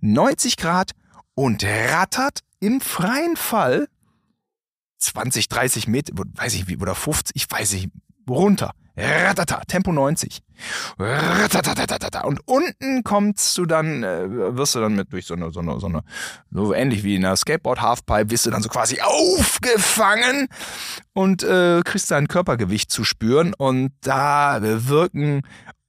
90 0.00 0.56
Grad 0.56 0.92
und 1.34 1.64
rattert 1.64 2.40
im 2.60 2.80
freien 2.80 3.36
Fall 3.36 3.88
20, 4.98 5.48
30 5.48 5.86
Meter, 5.86 6.12
weiß 6.16 6.54
ich 6.54 6.68
wie, 6.68 6.76
oder 6.76 6.94
50, 6.94 7.36
ich 7.36 7.50
weiß 7.50 7.72
nicht, 7.74 7.90
runter. 8.28 8.72
Ratata, 8.98 9.62
Tempo 9.66 9.92
90. 9.92 10.40
Ratatatatata. 10.98 12.22
Und 12.22 12.40
unten 12.46 13.04
kommst 13.04 13.56
du 13.56 13.64
dann, 13.64 14.02
äh, 14.02 14.56
wirst 14.56 14.74
du 14.74 14.80
dann 14.80 14.96
mit 14.96 15.12
durch 15.12 15.26
so 15.26 15.34
eine, 15.34 15.52
so 15.52 15.60
eine, 15.60 15.78
so 15.78 15.86
eine, 15.86 16.02
so 16.50 16.74
ähnlich 16.74 17.04
wie 17.04 17.14
in 17.14 17.24
einer 17.24 17.36
Skateboard-Halfpipe, 17.36 18.30
wirst 18.30 18.46
du 18.46 18.50
dann 18.50 18.62
so 18.62 18.68
quasi 18.68 19.00
aufgefangen 19.00 20.48
und 21.12 21.42
äh, 21.44 21.82
kriegst 21.84 22.10
dein 22.10 22.26
Körpergewicht 22.26 22.90
zu 22.90 23.04
spüren 23.04 23.54
und 23.54 23.92
da 24.00 24.58
wirken 24.62 25.42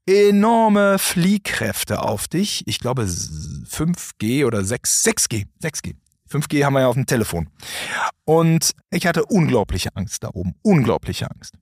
enorme 0.05 0.99
Fliehkräfte 0.99 2.01
auf 2.01 2.27
dich. 2.27 2.63
Ich 2.67 2.79
glaube 2.79 3.03
5G 3.03 4.45
oder 4.45 4.63
6, 4.63 5.05
6G, 5.05 5.45
6G. 5.63 5.95
5G 6.31 6.63
haben 6.63 6.73
wir 6.73 6.81
ja 6.81 6.87
auf 6.87 6.95
dem 6.95 7.05
Telefon. 7.05 7.49
Und 8.25 8.71
ich 8.91 9.07
hatte 9.07 9.25
unglaubliche 9.25 9.89
Angst 9.95 10.23
da 10.23 10.29
oben. 10.33 10.53
Unglaubliche 10.61 11.29
Angst. 11.29 11.55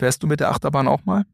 Fährst 0.00 0.22
du 0.22 0.26
mit 0.26 0.40
der 0.40 0.48
Achterbahn 0.50 0.88
auch 0.88 1.04
mal? 1.04 1.24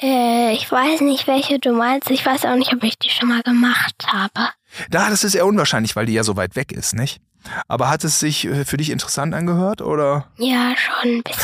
Äh, 0.00 0.54
ich 0.54 0.72
weiß 0.72 1.02
nicht, 1.02 1.26
welche 1.26 1.58
du 1.58 1.74
meinst. 1.74 2.10
Ich 2.10 2.24
weiß 2.24 2.46
auch 2.46 2.54
nicht, 2.56 2.72
ob 2.72 2.82
ich 2.82 2.98
die 2.98 3.10
schon 3.10 3.28
mal 3.28 3.42
gemacht 3.42 4.06
habe. 4.06 4.48
Da, 4.88 5.10
das 5.10 5.24
ist 5.24 5.34
eher 5.34 5.44
unwahrscheinlich, 5.44 5.94
weil 5.94 6.06
die 6.06 6.14
ja 6.14 6.22
so 6.22 6.36
weit 6.38 6.56
weg 6.56 6.72
ist, 6.72 6.94
nicht? 6.94 7.20
Aber 7.68 7.90
hat 7.90 8.02
es 8.02 8.18
sich 8.18 8.46
äh, 8.46 8.64
für 8.64 8.78
dich 8.78 8.88
interessant 8.88 9.34
angehört 9.34 9.82
oder? 9.82 10.32
Ja, 10.38 10.74
schon 10.74 11.16
ein 11.16 11.22
bisschen. 11.22 11.42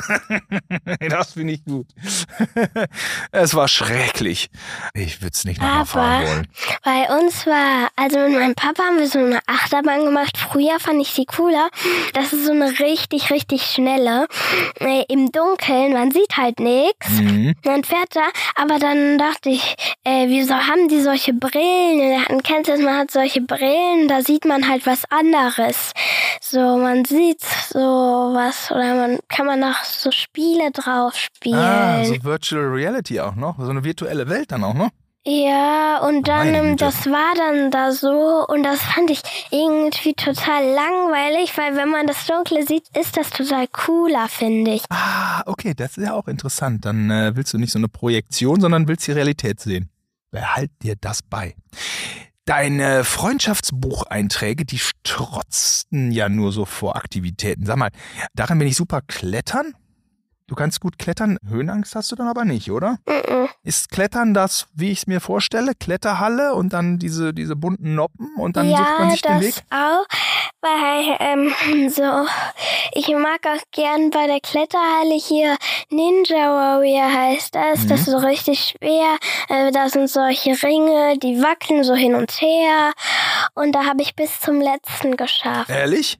das 1.08 1.32
finde 1.32 1.54
ich 1.54 1.64
gut. 1.64 1.86
es 3.32 3.54
war 3.54 3.68
schrecklich. 3.68 4.50
Ich 4.94 5.20
würde 5.20 5.32
es 5.34 5.44
nicht 5.44 5.60
nochmal 5.60 5.86
fahren 5.86 6.22
Aber- 6.22 6.28
wollen. 6.28 6.48
Bei 6.82 7.18
uns 7.18 7.46
war, 7.46 7.88
also 7.96 8.18
mit 8.18 8.32
meinem 8.38 8.54
Papa 8.54 8.82
haben 8.84 8.98
wir 8.98 9.08
so 9.08 9.18
eine 9.18 9.40
Achterbahn 9.46 10.04
gemacht. 10.04 10.36
Früher 10.36 10.78
fand 10.80 11.00
ich 11.00 11.08
sie 11.08 11.24
cooler. 11.24 11.68
Das 12.12 12.32
ist 12.32 12.44
so 12.46 12.52
eine 12.52 12.70
richtig, 12.78 13.30
richtig 13.30 13.62
schnelle. 13.64 14.26
Äh, 14.80 15.04
Im 15.08 15.32
Dunkeln, 15.32 15.92
man 15.92 16.10
sieht 16.10 16.36
halt 16.36 16.60
nichts. 16.60 17.08
Mhm. 17.10 17.54
Man 17.64 17.84
fährt 17.84 18.14
da, 18.14 18.28
aber 18.56 18.78
dann 18.78 19.18
dachte 19.18 19.48
ich, 19.50 19.76
äh, 20.04 20.26
wieso 20.28 20.54
haben 20.54 20.88
die 20.88 21.00
solche 21.00 21.32
Brillen? 21.32 22.22
Man 22.28 22.42
kennt 22.42 22.68
es, 22.68 22.80
man 22.80 22.98
hat 22.98 23.10
solche 23.10 23.40
Brillen, 23.40 24.08
da 24.08 24.22
sieht 24.22 24.44
man 24.44 24.68
halt 24.68 24.86
was 24.86 25.04
anderes. 25.10 25.92
So, 26.40 26.76
man 26.78 27.04
sieht 27.04 27.40
so 27.74 27.80
was 27.80 28.70
oder 28.70 28.94
man 28.94 29.18
kann 29.28 29.46
man 29.46 29.64
auch 29.64 29.82
so 29.82 30.12
Spiele 30.12 30.70
drauf 30.70 31.16
spielen. 31.16 31.58
Ah, 31.58 32.04
so 32.04 32.14
Virtual 32.22 32.62
Reality 32.62 33.18
auch 33.18 33.34
noch. 33.34 33.58
So 33.58 33.68
eine 33.68 33.82
virtuelle 33.82 34.28
Welt 34.28 34.52
dann 34.52 34.62
auch 34.62 34.74
noch. 34.74 34.90
Ja, 35.26 36.06
und 36.06 36.28
dann, 36.28 36.52
Meine 36.52 36.76
das 36.76 37.06
war 37.06 37.34
dann 37.34 37.70
da 37.70 37.92
so 37.92 38.46
und 38.46 38.62
das 38.62 38.80
fand 38.80 39.10
ich 39.10 39.22
irgendwie 39.50 40.12
total 40.12 40.62
langweilig, 40.64 41.56
weil 41.56 41.74
wenn 41.76 41.88
man 41.88 42.06
das 42.06 42.26
Dunkle 42.26 42.64
sieht, 42.66 42.84
ist 42.96 43.16
das 43.16 43.30
total 43.30 43.66
cooler, 43.68 44.28
finde 44.28 44.72
ich. 44.72 44.84
Ah, 44.90 45.42
okay, 45.46 45.72
das 45.74 45.96
ist 45.96 46.04
ja 46.04 46.12
auch 46.12 46.28
interessant. 46.28 46.84
Dann 46.84 47.10
äh, 47.10 47.34
willst 47.34 47.54
du 47.54 47.58
nicht 47.58 47.72
so 47.72 47.78
eine 47.78 47.88
Projektion, 47.88 48.60
sondern 48.60 48.86
willst 48.86 49.06
die 49.06 49.12
Realität 49.12 49.60
sehen. 49.60 49.88
Behalt 50.30 50.70
dir 50.82 50.94
das 51.00 51.22
bei. 51.22 51.54
Deine 52.46 53.04
Freundschaftsbucheinträge, 53.04 54.66
die 54.66 54.78
strotzten 54.78 56.12
ja 56.12 56.28
nur 56.28 56.52
so 56.52 56.66
vor 56.66 56.94
Aktivitäten. 56.96 57.64
Sag 57.64 57.78
mal, 57.78 57.90
darin 58.34 58.58
bin 58.58 58.68
ich 58.68 58.76
super 58.76 59.00
klettern? 59.00 59.74
Du 60.46 60.54
kannst 60.54 60.80
gut 60.80 60.98
klettern, 60.98 61.38
Höhenangst 61.48 61.94
hast 61.94 62.12
du 62.12 62.16
dann 62.16 62.28
aber 62.28 62.44
nicht, 62.44 62.70
oder? 62.70 62.98
Mhm. 63.08 63.48
Ist 63.62 63.90
Klettern 63.90 64.34
das, 64.34 64.66
wie 64.74 64.90
ich 64.90 64.98
es 64.98 65.06
mir 65.06 65.22
vorstelle, 65.22 65.72
Kletterhalle 65.74 66.54
und 66.54 66.74
dann 66.74 66.98
diese, 66.98 67.32
diese 67.32 67.56
bunten 67.56 67.94
Noppen 67.94 68.28
und 68.36 68.56
dann 68.56 68.68
sucht 68.68 68.98
man 68.98 69.08
ja, 69.08 69.10
sich 69.12 69.22
den 69.22 69.32
das 69.32 69.42
Weg? 69.42 69.54
auch, 69.70 70.06
weil 70.60 71.16
ähm, 71.20 71.88
so, 71.88 72.26
ich 72.92 73.08
mag 73.08 73.40
auch 73.46 73.62
gern 73.72 74.10
bei 74.10 74.26
der 74.26 74.40
Kletterhalle 74.40 75.14
hier 75.14 75.56
Ninja 75.88 76.50
Warrior 76.50 77.10
heißt 77.10 77.54
das. 77.54 77.84
Mhm. 77.84 77.88
Das 77.88 78.00
ist 78.00 78.10
so 78.10 78.18
richtig 78.18 78.76
schwer. 78.76 79.16
Äh, 79.48 79.72
da 79.72 79.88
sind 79.88 80.10
solche 80.10 80.62
Ringe, 80.62 81.18
die 81.18 81.40
wackeln 81.42 81.84
so 81.84 81.94
hin 81.94 82.14
und 82.14 82.30
her. 82.42 82.92
Und 83.54 83.72
da 83.72 83.86
habe 83.86 84.02
ich 84.02 84.14
bis 84.14 84.40
zum 84.40 84.60
letzten 84.60 85.16
geschafft. 85.16 85.70
Ehrlich? 85.70 86.18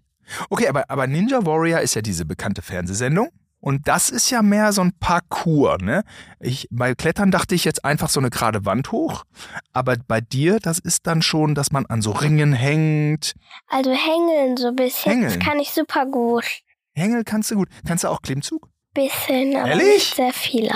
Okay, 0.48 0.68
aber, 0.68 0.84
aber 0.88 1.06
Ninja 1.06 1.44
Warrior 1.44 1.80
ist 1.80 1.94
ja 1.94 2.00
diese 2.00 2.24
bekannte 2.24 2.62
Fernsehsendung. 2.62 3.28
Und 3.64 3.88
das 3.88 4.10
ist 4.10 4.28
ja 4.28 4.42
mehr 4.42 4.74
so 4.74 4.82
ein 4.82 4.92
Parcours, 5.00 5.80
ne? 5.80 6.04
Ich, 6.38 6.68
bei 6.70 6.94
Klettern 6.94 7.30
dachte 7.30 7.54
ich 7.54 7.64
jetzt 7.64 7.82
einfach 7.82 8.10
so 8.10 8.20
eine 8.20 8.28
gerade 8.28 8.66
Wand 8.66 8.92
hoch. 8.92 9.24
Aber 9.72 9.96
bei 10.06 10.20
dir, 10.20 10.60
das 10.60 10.78
ist 10.78 11.06
dann 11.06 11.22
schon, 11.22 11.54
dass 11.54 11.72
man 11.72 11.86
an 11.86 12.02
so 12.02 12.10
Ringen 12.10 12.52
hängt. 12.52 13.32
Also 13.68 13.90
hängeln 13.90 14.58
so 14.58 14.66
ein 14.68 14.76
bisschen. 14.76 15.12
Hängeln? 15.12 15.38
Das 15.38 15.48
kann 15.48 15.58
ich 15.60 15.70
super 15.70 16.04
gut. 16.04 16.44
Hängel 16.92 17.24
kannst 17.24 17.52
du 17.52 17.54
gut. 17.54 17.70
Kannst 17.88 18.04
du 18.04 18.08
auch 18.08 18.20
Klimmzug? 18.20 18.68
Bisschen, 18.92 19.56
aber 19.56 19.68
Ehrlich? 19.70 19.94
nicht 19.94 20.14
sehr 20.14 20.34
viele. 20.34 20.74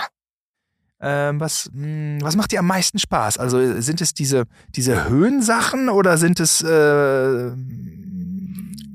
Ähm, 1.02 1.40
was, 1.40 1.68
mh, 1.74 2.22
was 2.22 2.36
macht 2.36 2.52
dir 2.52 2.60
am 2.60 2.66
meisten 2.68 2.98
Spaß? 2.98 3.36
Also 3.36 3.58
äh, 3.60 3.82
sind 3.82 4.00
es 4.00 4.14
diese, 4.14 4.46
diese 4.70 5.10
Höhensachen 5.10 5.90
oder 5.90 6.16
sind 6.16 6.40
es 6.40 6.62
äh, 6.62 7.50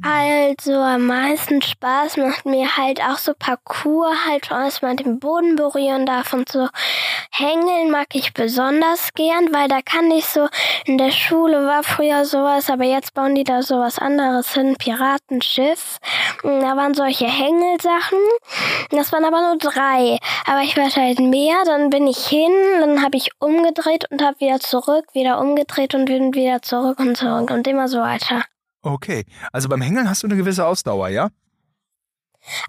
Also 0.06 0.74
am 0.74 1.08
meisten 1.08 1.62
Spaß 1.62 2.18
macht 2.18 2.46
mir 2.46 2.76
halt 2.76 3.00
auch 3.00 3.18
so 3.18 3.34
Parcours, 3.34 4.18
halt, 4.28 4.52
dass 4.52 4.82
man 4.82 4.98
den 4.98 5.18
Boden 5.18 5.56
berühren 5.56 6.06
darf 6.06 6.34
und 6.34 6.50
so. 6.50 6.68
Hängeln 7.32 7.90
mag 7.90 8.08
ich 8.12 8.34
besonders 8.34 9.14
gern, 9.14 9.54
weil 9.54 9.70
da 9.70 9.82
kann 9.82 10.12
ich 10.12 10.26
so, 10.26 10.50
in 10.84 10.98
der 10.98 11.12
Schule 11.12 11.66
war 11.66 11.84
früher 11.84 12.26
sowas, 12.26 12.70
aber 12.70 12.84
jetzt 12.84 13.14
bauen 13.14 13.34
die 13.34 13.46
da 13.46 13.62
sowas 13.62 13.98
anderes 13.98 14.54
hin, 14.54 14.76
Piratenschiff. 14.78 16.00
Und 16.44 16.60
Da 16.60 16.76
waren 16.76 16.94
solche 16.94 17.28
Hängelsachen, 17.28 18.20
das 18.90 19.14
waren 19.14 19.24
aber 19.24 19.42
nur 19.42 19.58
drei. 19.58 20.20
Aber 20.46 20.64
ich 20.64 20.76
wollte 20.76 21.02
halt 21.02 21.20
mehr, 21.20 21.64
dann 21.66 21.90
bin 21.90 22.08
ich 22.08 22.28
hin, 22.28 22.52
dann 22.82 23.02
habe 23.04 23.16
ich 23.16 23.32
umgedreht 23.40 24.12
und 24.12 24.22
habe 24.22 24.42
wieder 24.42 24.60
zurück, 24.60 25.06
wieder 25.14 25.40
umgedreht 25.40 25.96
und 25.96 26.10
wieder 26.10 26.62
zurück 26.62 27.00
und 27.00 27.16
zurück 27.16 27.52
und 27.52 27.66
immer 27.68 27.88
so 27.88 28.00
weiter. 28.00 28.44
Okay, 28.84 29.26
also 29.52 29.70
beim 29.70 29.82
Hängeln 29.82 30.10
hast 30.10 30.24
du 30.24 30.28
eine 30.28 30.36
gewisse 30.36 30.66
Ausdauer, 30.68 31.08
ja? 31.08 31.30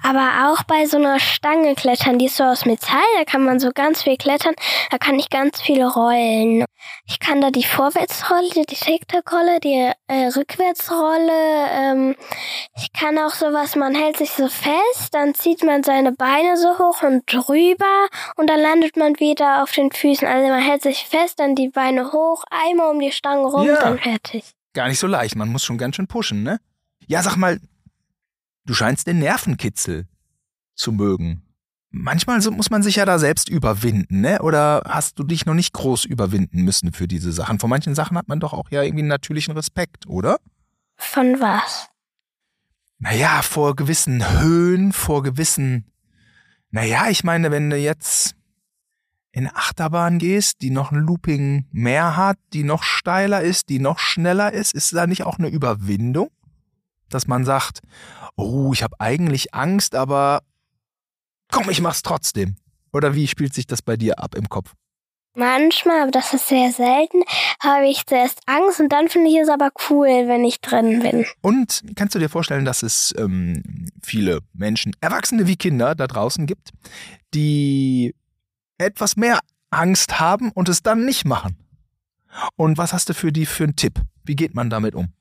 Aber 0.04 0.52
auch 0.52 0.62
bei 0.62 0.86
so 0.86 0.96
einer 0.98 1.18
Stange 1.18 1.74
klettern, 1.74 2.20
die 2.20 2.26
ist 2.26 2.36
so 2.36 2.44
aus 2.44 2.64
Metall, 2.64 3.02
da 3.18 3.24
kann 3.24 3.42
man 3.44 3.58
so 3.58 3.70
ganz 3.74 4.04
viel 4.04 4.16
klettern, 4.16 4.54
da 4.92 4.98
kann 4.98 5.18
ich 5.18 5.30
ganz 5.30 5.60
viel 5.60 5.82
rollen. 5.82 6.64
Ich 7.06 7.18
kann 7.18 7.40
da 7.40 7.50
die 7.50 7.64
Vorwärtsrolle, 7.64 8.50
die 8.68 8.76
Tic-Tac-Rolle, 8.76 9.58
die 9.58 9.90
äh, 10.06 10.26
Rückwärtsrolle, 10.36 11.66
ähm, 11.72 12.14
ich 12.76 12.92
kann 12.92 13.18
auch 13.18 13.34
sowas, 13.34 13.74
man 13.74 13.96
hält 13.96 14.18
sich 14.18 14.30
so 14.30 14.46
fest, 14.46 15.12
dann 15.12 15.34
zieht 15.34 15.64
man 15.64 15.82
seine 15.82 16.12
Beine 16.12 16.56
so 16.56 16.78
hoch 16.78 17.02
und 17.02 17.24
drüber 17.26 18.06
und 18.36 18.48
dann 18.48 18.60
landet 18.60 18.96
man 18.96 19.18
wieder 19.18 19.64
auf 19.64 19.72
den 19.72 19.90
Füßen. 19.90 20.28
Also 20.28 20.48
man 20.50 20.62
hält 20.62 20.82
sich 20.82 21.04
fest, 21.06 21.40
dann 21.40 21.56
die 21.56 21.70
Beine 21.70 22.12
hoch, 22.12 22.44
einmal 22.48 22.90
um 22.92 23.00
die 23.00 23.10
Stange 23.10 23.46
rum, 23.46 23.66
Ja. 23.66 23.80
dann 23.80 23.98
fertig. 23.98 24.44
Gar 24.74 24.88
nicht 24.88 24.98
so 24.98 25.06
leicht, 25.06 25.36
man 25.36 25.48
muss 25.48 25.64
schon 25.64 25.78
ganz 25.78 25.96
schön 25.96 26.08
pushen, 26.08 26.42
ne? 26.42 26.60
Ja, 27.06 27.22
sag 27.22 27.36
mal, 27.36 27.60
du 28.66 28.74
scheinst 28.74 29.06
den 29.06 29.20
Nervenkitzel 29.20 30.06
zu 30.74 30.92
mögen. 30.92 31.42
Manchmal 31.90 32.40
so 32.40 32.50
muss 32.50 32.70
man 32.70 32.82
sich 32.82 32.96
ja 32.96 33.04
da 33.04 33.20
selbst 33.20 33.48
überwinden, 33.48 34.20
ne? 34.20 34.42
Oder 34.42 34.82
hast 34.86 35.18
du 35.18 35.22
dich 35.22 35.46
noch 35.46 35.54
nicht 35.54 35.72
groß 35.72 36.04
überwinden 36.04 36.62
müssen 36.62 36.92
für 36.92 37.06
diese 37.06 37.32
Sachen? 37.32 37.60
Vor 37.60 37.68
manchen 37.68 37.94
Sachen 37.94 38.18
hat 38.18 38.26
man 38.26 38.40
doch 38.40 38.52
auch 38.52 38.70
ja 38.70 38.82
irgendwie 38.82 39.02
einen 39.02 39.08
natürlichen 39.08 39.54
Respekt, 39.54 40.08
oder? 40.08 40.38
Von 40.96 41.40
was? 41.40 41.88
Naja, 42.98 43.42
vor 43.42 43.76
gewissen 43.76 44.40
Höhen, 44.40 44.92
vor 44.92 45.22
gewissen. 45.22 45.84
Naja, 46.70 47.08
ich 47.10 47.22
meine, 47.22 47.52
wenn 47.52 47.70
du 47.70 47.76
jetzt 47.76 48.34
in 49.34 49.48
Achterbahn 49.48 50.18
gehst, 50.18 50.62
die 50.62 50.70
noch 50.70 50.92
ein 50.92 50.98
Looping 50.98 51.66
mehr 51.72 52.16
hat, 52.16 52.38
die 52.52 52.62
noch 52.62 52.84
steiler 52.84 53.42
ist, 53.42 53.68
die 53.68 53.80
noch 53.80 53.98
schneller 53.98 54.52
ist, 54.52 54.72
ist 54.74 54.94
da 54.94 55.08
nicht 55.08 55.24
auch 55.24 55.38
eine 55.38 55.48
Überwindung? 55.48 56.30
Dass 57.08 57.26
man 57.26 57.44
sagt, 57.44 57.80
oh, 58.36 58.72
ich 58.72 58.84
habe 58.84 59.00
eigentlich 59.00 59.52
Angst, 59.52 59.96
aber 59.96 60.42
komm, 61.50 61.68
ich 61.68 61.80
mach's 61.80 62.02
trotzdem. 62.02 62.54
Oder 62.92 63.16
wie 63.16 63.26
spielt 63.26 63.54
sich 63.54 63.66
das 63.66 63.82
bei 63.82 63.96
dir 63.96 64.20
ab 64.20 64.36
im 64.36 64.48
Kopf? 64.48 64.72
Manchmal, 65.34 66.02
aber 66.02 66.12
das 66.12 66.32
ist 66.32 66.46
sehr 66.46 66.70
selten, 66.70 67.22
habe 67.60 67.88
ich 67.88 68.06
zuerst 68.06 68.38
Angst 68.46 68.78
und 68.78 68.92
dann 68.92 69.08
finde 69.08 69.30
ich 69.30 69.38
es 69.38 69.48
aber 69.48 69.70
cool, 69.90 70.06
wenn 70.06 70.44
ich 70.44 70.60
drin 70.60 71.00
bin. 71.00 71.26
Und 71.40 71.82
kannst 71.96 72.14
du 72.14 72.20
dir 72.20 72.28
vorstellen, 72.28 72.64
dass 72.64 72.84
es 72.84 73.12
ähm, 73.18 73.88
viele 74.00 74.42
Menschen, 74.52 74.94
Erwachsene 75.00 75.48
wie 75.48 75.56
Kinder 75.56 75.96
da 75.96 76.06
draußen 76.06 76.46
gibt, 76.46 76.70
die 77.34 78.14
etwas 78.78 79.16
mehr 79.16 79.40
Angst 79.70 80.20
haben 80.20 80.50
und 80.52 80.68
es 80.68 80.82
dann 80.82 81.04
nicht 81.04 81.24
machen? 81.24 81.56
Und 82.56 82.78
was 82.78 82.92
hast 82.92 83.08
du 83.08 83.14
für 83.14 83.32
die 83.32 83.46
für 83.46 83.64
einen 83.64 83.76
Tipp? 83.76 84.00
Wie 84.24 84.36
geht 84.36 84.54
man 84.54 84.70
damit 84.70 84.94
um? 84.94 85.12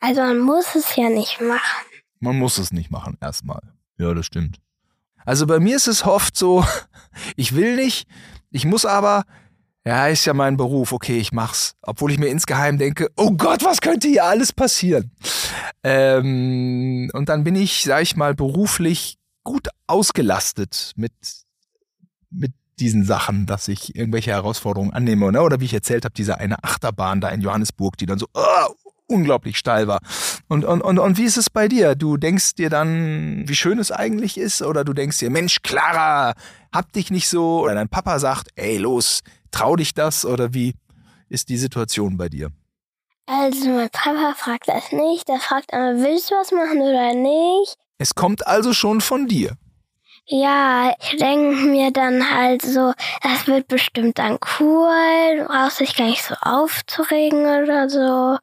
Also 0.00 0.20
man 0.20 0.40
muss 0.40 0.74
es 0.74 0.96
ja 0.96 1.08
nicht 1.08 1.40
machen. 1.40 1.86
Man 2.18 2.38
muss 2.38 2.58
es 2.58 2.72
nicht 2.72 2.90
machen, 2.90 3.16
erstmal. 3.20 3.60
Ja, 3.98 4.12
das 4.14 4.26
stimmt. 4.26 4.58
Also 5.24 5.46
bei 5.46 5.60
mir 5.60 5.76
ist 5.76 5.86
es 5.86 6.04
oft 6.04 6.36
so, 6.36 6.64
ich 7.36 7.54
will 7.54 7.76
nicht, 7.76 8.08
ich 8.50 8.64
muss 8.64 8.84
aber, 8.84 9.24
ja, 9.84 10.08
ist 10.08 10.24
ja 10.24 10.34
mein 10.34 10.56
Beruf, 10.56 10.92
okay, 10.92 11.18
ich 11.18 11.32
mach's. 11.32 11.74
Obwohl 11.82 12.12
ich 12.12 12.18
mir 12.18 12.28
insgeheim 12.28 12.78
denke, 12.78 13.10
oh 13.16 13.32
Gott, 13.32 13.64
was 13.64 13.80
könnte 13.80 14.08
hier 14.08 14.24
alles 14.24 14.52
passieren? 14.52 15.12
Ähm, 15.84 17.10
und 17.14 17.28
dann 17.28 17.44
bin 17.44 17.54
ich, 17.54 17.84
sag 17.84 18.02
ich 18.02 18.16
mal, 18.16 18.34
beruflich 18.34 19.18
gut 19.44 19.68
ausgelastet 19.86 20.92
mit, 20.96 21.12
mit 22.32 22.52
diesen 22.78 23.04
Sachen, 23.04 23.46
dass 23.46 23.68
ich 23.68 23.94
irgendwelche 23.94 24.30
Herausforderungen 24.30 24.92
annehme. 24.92 25.30
Ne? 25.30 25.42
Oder 25.42 25.60
wie 25.60 25.66
ich 25.66 25.74
erzählt 25.74 26.04
habe, 26.04 26.14
diese 26.14 26.38
eine 26.38 26.62
Achterbahn 26.64 27.20
da 27.20 27.28
in 27.28 27.40
Johannesburg, 27.40 27.96
die 27.96 28.06
dann 28.06 28.18
so 28.18 28.26
oh, 28.34 28.74
unglaublich 29.06 29.58
steil 29.58 29.86
war. 29.86 30.00
Und, 30.48 30.64
und, 30.64 30.80
und, 30.80 30.98
und 30.98 31.18
wie 31.18 31.24
ist 31.24 31.36
es 31.36 31.50
bei 31.50 31.68
dir? 31.68 31.94
Du 31.94 32.16
denkst 32.16 32.54
dir 32.54 32.70
dann, 32.70 33.44
wie 33.46 33.54
schön 33.54 33.78
es 33.78 33.92
eigentlich 33.92 34.38
ist, 34.38 34.62
oder 34.62 34.84
du 34.84 34.92
denkst 34.92 35.18
dir, 35.18 35.30
Mensch, 35.30 35.62
Clara, 35.62 36.34
hab 36.72 36.92
dich 36.92 37.10
nicht 37.10 37.28
so, 37.28 37.62
oder 37.62 37.74
dein 37.74 37.88
Papa 37.88 38.18
sagt, 38.18 38.48
ey, 38.56 38.78
los, 38.78 39.20
trau 39.50 39.76
dich 39.76 39.94
das, 39.94 40.24
oder 40.24 40.54
wie 40.54 40.74
ist 41.28 41.48
die 41.48 41.58
Situation 41.58 42.16
bei 42.16 42.28
dir? 42.28 42.50
Also 43.26 43.68
mein 43.68 43.90
Papa 43.90 44.34
fragt 44.36 44.68
das 44.68 44.92
nicht, 44.92 45.28
der 45.28 45.38
fragt 45.38 45.72
aber, 45.72 45.96
willst 45.98 46.30
du 46.30 46.34
was 46.34 46.50
machen 46.50 46.80
oder 46.80 47.14
nicht? 47.14 47.76
Es 47.98 48.14
kommt 48.14 48.46
also 48.46 48.72
schon 48.72 49.00
von 49.00 49.28
dir. 49.28 49.56
Ja, 50.26 50.94
ich 51.00 51.16
denke 51.16 51.66
mir 51.66 51.90
dann 51.90 52.30
halt 52.30 52.62
so, 52.62 52.92
das 53.22 53.46
wird 53.48 53.66
bestimmt 53.66 54.18
dann 54.18 54.38
cool, 54.60 55.38
du 55.38 55.44
brauchst 55.46 55.80
dich 55.80 55.96
gar 55.96 56.06
nicht 56.06 56.22
so 56.22 56.34
aufzuregen 56.40 57.40
oder 57.40 57.90
so. 57.90 58.38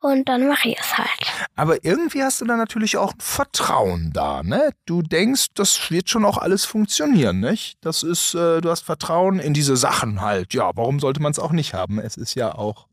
Und 0.00 0.28
dann 0.28 0.46
mache 0.46 0.68
ich 0.68 0.78
es 0.78 0.96
halt. 0.96 1.48
Aber 1.56 1.84
irgendwie 1.84 2.22
hast 2.22 2.40
du 2.40 2.44
da 2.44 2.56
natürlich 2.56 2.96
auch 2.96 3.12
Vertrauen 3.18 4.12
da, 4.12 4.44
ne? 4.44 4.70
Du 4.86 5.02
denkst, 5.02 5.48
das 5.54 5.90
wird 5.90 6.08
schon 6.08 6.24
auch 6.24 6.38
alles 6.38 6.64
funktionieren, 6.64 7.40
nicht? 7.40 7.76
Das 7.80 8.04
ist, 8.04 8.34
äh, 8.34 8.60
du 8.60 8.70
hast 8.70 8.84
Vertrauen 8.84 9.40
in 9.40 9.52
diese 9.52 9.76
Sachen 9.76 10.20
halt. 10.20 10.54
Ja, 10.54 10.70
warum 10.76 11.00
sollte 11.00 11.20
man 11.20 11.32
es 11.32 11.40
auch 11.40 11.52
nicht 11.52 11.74
haben? 11.74 11.98
Es 11.98 12.16
ist 12.16 12.36
ja 12.36 12.54
auch 12.54 12.86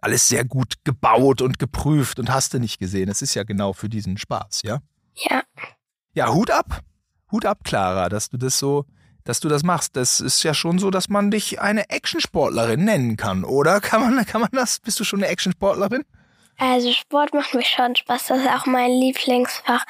alles 0.00 0.28
sehr 0.28 0.44
gut 0.44 0.74
gebaut 0.84 1.42
und 1.42 1.58
geprüft 1.58 2.20
und 2.20 2.30
hast 2.30 2.54
du 2.54 2.60
nicht 2.60 2.78
gesehen. 2.78 3.08
Es 3.08 3.20
ist 3.20 3.34
ja 3.34 3.42
genau 3.42 3.72
für 3.72 3.88
diesen 3.88 4.16
Spaß, 4.16 4.62
ja? 4.62 4.78
Ja. 5.16 5.42
Ja, 6.14 6.32
Hut 6.32 6.52
ab. 6.52 6.82
Hut 7.30 7.44
ab, 7.44 7.60
Clara, 7.64 8.08
dass 8.08 8.30
du 8.30 8.36
das 8.36 8.58
so, 8.58 8.84
dass 9.24 9.40
du 9.40 9.48
das 9.48 9.62
machst. 9.62 9.96
Das 9.96 10.20
ist 10.20 10.42
ja 10.42 10.54
schon 10.54 10.78
so, 10.78 10.90
dass 10.90 11.08
man 11.08 11.30
dich 11.30 11.60
eine 11.60 11.90
Actionsportlerin 11.90 12.84
nennen 12.84 13.16
kann, 13.16 13.44
oder? 13.44 13.80
Kann 13.82 14.00
man, 14.00 14.24
kann 14.26 14.40
man 14.40 14.50
das? 14.52 14.80
Bist 14.80 14.98
du 15.00 15.04
schon 15.04 15.20
eine 15.22 15.28
Actionsportlerin? 15.28 16.04
Also 16.60 16.90
Sport 16.92 17.34
macht 17.34 17.54
mir 17.54 17.64
schon 17.64 17.94
Spaß, 17.94 18.26
das 18.26 18.40
ist 18.40 18.48
auch 18.48 18.66
mein 18.66 18.90
Lieblingsfach. 18.90 19.84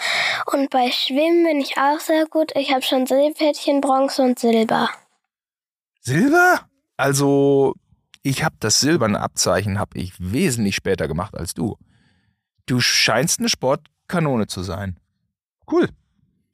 Und 0.53 0.69
bei 0.69 0.91
Schwimmen 0.91 1.45
bin 1.45 1.61
ich 1.61 1.79
auch 1.79 1.99
sehr 1.99 2.27
gut. 2.27 2.53
Ich 2.57 2.73
habe 2.73 2.83
schon 2.83 3.07
Seepferdchen, 3.07 3.81
Bronze 3.81 4.21
und 4.21 4.39
Silber. 4.39 4.91
Silber? 6.03 6.61
Also, 6.99 7.75
ich 8.23 8.45
habe 8.45 8.57
das 8.61 8.81
silberne 8.81 9.21
Abzeichen 9.21 9.79
habe 9.79 9.99
ich 9.99 10.13
wesentlich 10.19 10.77
später 10.77 11.09
gemacht 11.09 11.35
als 11.35 11.55
du. 11.55 11.79
Du 12.67 12.81
scheinst 12.81 13.39
eine 13.39 13.49
Sportkanone 13.49 14.47
zu 14.47 14.63
sein. 14.63 15.01
Cool. 15.71 15.89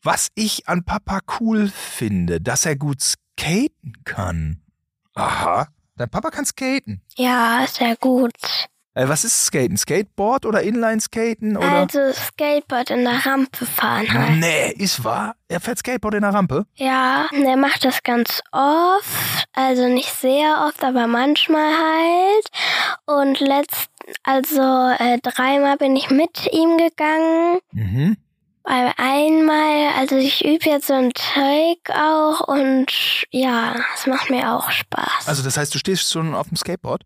Was 0.04 0.28
ich 0.34 0.68
an 0.68 0.84
Papa 0.84 1.20
cool 1.40 1.68
finde, 1.68 2.38
dass 2.38 2.66
er 2.66 2.76
gut 2.76 3.00
skaten 3.00 3.94
kann. 4.04 4.60
Aha. 5.14 5.68
Dein 5.96 6.10
Papa 6.10 6.30
kann 6.30 6.44
skaten. 6.44 7.00
Ja, 7.16 7.64
sehr 7.66 7.96
gut. 7.96 8.34
Äh, 8.92 9.08
was 9.08 9.24
ist 9.24 9.46
Skaten? 9.46 9.76
Skateboard 9.76 10.44
oder 10.44 10.62
Inline-Skaten? 10.62 11.56
Oder? 11.56 11.68
Also 11.68 12.12
Skateboard 12.12 12.90
in 12.90 13.04
der 13.04 13.24
Rampe 13.26 13.64
fahren 13.64 14.12
halt. 14.12 14.38
Nee, 14.38 14.70
ist 14.72 15.02
wahr? 15.02 15.34
Er 15.48 15.60
fährt 15.60 15.78
Skateboard 15.78 16.14
in 16.14 16.20
der 16.20 16.34
Rampe? 16.34 16.66
Ja, 16.74 17.26
er 17.32 17.56
macht 17.56 17.84
das 17.84 18.02
ganz 18.02 18.40
oft. 18.52 19.48
Also 19.54 19.88
nicht 19.88 20.10
sehr 20.10 20.66
oft, 20.68 20.84
aber 20.84 21.06
manchmal 21.06 21.72
halt. 21.72 22.50
Und 23.06 23.40
letzt, 23.40 23.88
also 24.22 24.60
äh, 24.98 25.18
dreimal 25.22 25.76
bin 25.76 25.96
ich 25.96 26.10
mit 26.10 26.48
ihm 26.52 26.76
gegangen. 26.76 27.58
Mhm. 27.72 28.16
Weil 28.66 28.92
einmal, 28.96 29.92
also 29.98 30.16
ich 30.16 30.42
übe 30.44 30.64
jetzt 30.70 30.86
so 30.86 30.94
einen 30.94 31.12
Trick 31.12 31.90
auch 31.90 32.40
und 32.48 32.86
ja, 33.30 33.74
es 33.94 34.06
macht 34.06 34.30
mir 34.30 34.52
auch 34.54 34.70
Spaß. 34.70 35.26
Also 35.28 35.42
das 35.42 35.56
heißt, 35.58 35.74
du 35.74 35.78
stehst 35.78 36.10
schon 36.10 36.34
auf 36.34 36.48
dem 36.48 36.56
Skateboard? 36.56 37.02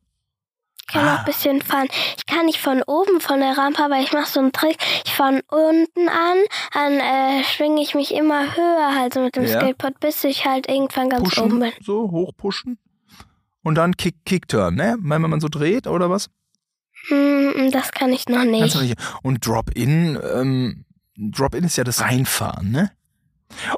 Ich 0.80 0.86
kann 0.94 1.06
Ah. 1.06 1.12
noch 1.14 1.18
ein 1.18 1.24
bisschen 1.26 1.60
fahren. 1.60 1.88
Ich 2.16 2.24
kann 2.26 2.46
nicht 2.46 2.60
von 2.60 2.82
oben 2.84 3.20
von 3.20 3.40
der 3.40 3.58
Rampe, 3.58 3.82
aber 3.84 3.98
ich 3.98 4.12
mache 4.12 4.26
so 4.30 4.38
einen 4.40 4.52
Trick. 4.52 4.78
Ich 5.04 5.12
fahre 5.12 5.42
unten 5.50 6.08
an, 6.08 6.38
dann 6.72 6.92
äh, 6.94 7.42
schwinge 7.44 7.82
ich 7.82 7.94
mich 7.94 8.14
immer 8.14 8.56
höher 8.56 8.94
halt 8.94 9.14
so 9.14 9.20
mit 9.20 9.34
dem 9.36 9.44
Ja. 9.44 9.60
Skateboard, 9.60 9.98
bis 10.00 10.22
ich 10.24 10.46
halt 10.46 10.68
irgendwann 10.68 11.10
ganz 11.10 11.36
oben 11.38 11.58
bin. 11.58 11.70
Pushen, 11.70 11.84
so 11.84 12.10
hochpushen. 12.10 12.78
Und 13.64 13.74
dann 13.74 13.96
Kick, 13.96 14.24
Kick-Turn, 14.24 14.76
ne? 14.76 14.96
Wenn 15.00 15.20
man 15.22 15.40
so 15.40 15.48
dreht 15.48 15.86
oder 15.88 16.08
was? 16.08 16.30
Hm, 17.08 17.70
das 17.72 17.90
kann 17.90 18.12
ich 18.12 18.28
noch 18.28 18.44
nicht. 18.44 18.94
Und 19.22 19.46
Drop-In, 19.46 20.18
ähm, 20.34 20.84
Drop-In 21.18 21.64
ist 21.64 21.76
ja 21.76 21.84
das 21.84 22.00
Reinfahren, 22.00 22.70
ne? 22.70 22.90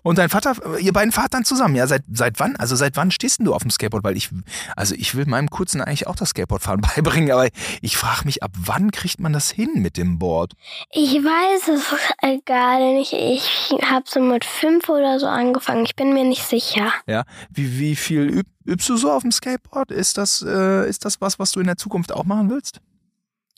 Und 0.02 0.18
dein 0.18 0.28
Vater, 0.28 0.56
ihr 0.78 0.92
beiden 0.92 1.12
fahrt 1.12 1.32
dann 1.32 1.44
zusammen, 1.44 1.76
ja? 1.76 1.86
Seit, 1.86 2.02
seit 2.12 2.40
wann? 2.40 2.56
Also 2.56 2.76
seit 2.76 2.96
wann 2.96 3.10
stehst 3.10 3.38
denn 3.38 3.46
du 3.46 3.54
auf 3.54 3.62
dem 3.62 3.70
Skateboard? 3.70 4.04
Weil 4.04 4.16
ich, 4.16 4.28
also 4.76 4.94
ich 4.94 5.14
will 5.14 5.26
meinem 5.26 5.48
Kurzen 5.48 5.80
eigentlich 5.80 6.06
auch 6.06 6.16
das 6.16 6.30
Skateboardfahren 6.30 6.80
beibringen, 6.94 7.30
aber 7.30 7.48
ich 7.80 7.96
frage 7.96 8.24
mich, 8.24 8.42
ab 8.42 8.50
wann 8.58 8.90
kriegt 8.90 9.20
man 9.20 9.32
das 9.32 9.50
hin 9.50 9.74
mit 9.76 9.96
dem 9.96 10.18
Board? 10.18 10.54
Ich 10.90 11.14
weiß 11.14 11.68
es 11.68 11.94
äh, 12.18 12.38
gar 12.44 12.78
nicht. 12.78 13.12
Ich 13.12 13.70
habe 13.82 14.04
so 14.06 14.20
mit 14.20 14.44
fünf 14.44 14.88
oder 14.88 15.18
so 15.18 15.26
angefangen. 15.26 15.84
Ich 15.84 15.96
bin 15.96 16.12
mir 16.12 16.24
nicht 16.24 16.44
sicher. 16.44 16.92
Ja? 17.06 17.24
Wie, 17.50 17.78
wie 17.78 17.96
viel 17.96 18.28
üb, 18.28 18.46
übst 18.66 18.88
du 18.88 18.96
so 18.96 19.10
auf 19.10 19.22
dem 19.22 19.32
Skateboard? 19.32 19.92
Ist 19.92 20.18
das, 20.18 20.42
äh, 20.42 20.88
ist 20.88 21.04
das 21.04 21.20
was, 21.20 21.38
was 21.38 21.52
du 21.52 21.60
in 21.60 21.66
der 21.66 21.76
Zukunft 21.76 22.12
auch 22.12 22.24
machen 22.24 22.50
willst? 22.50 22.80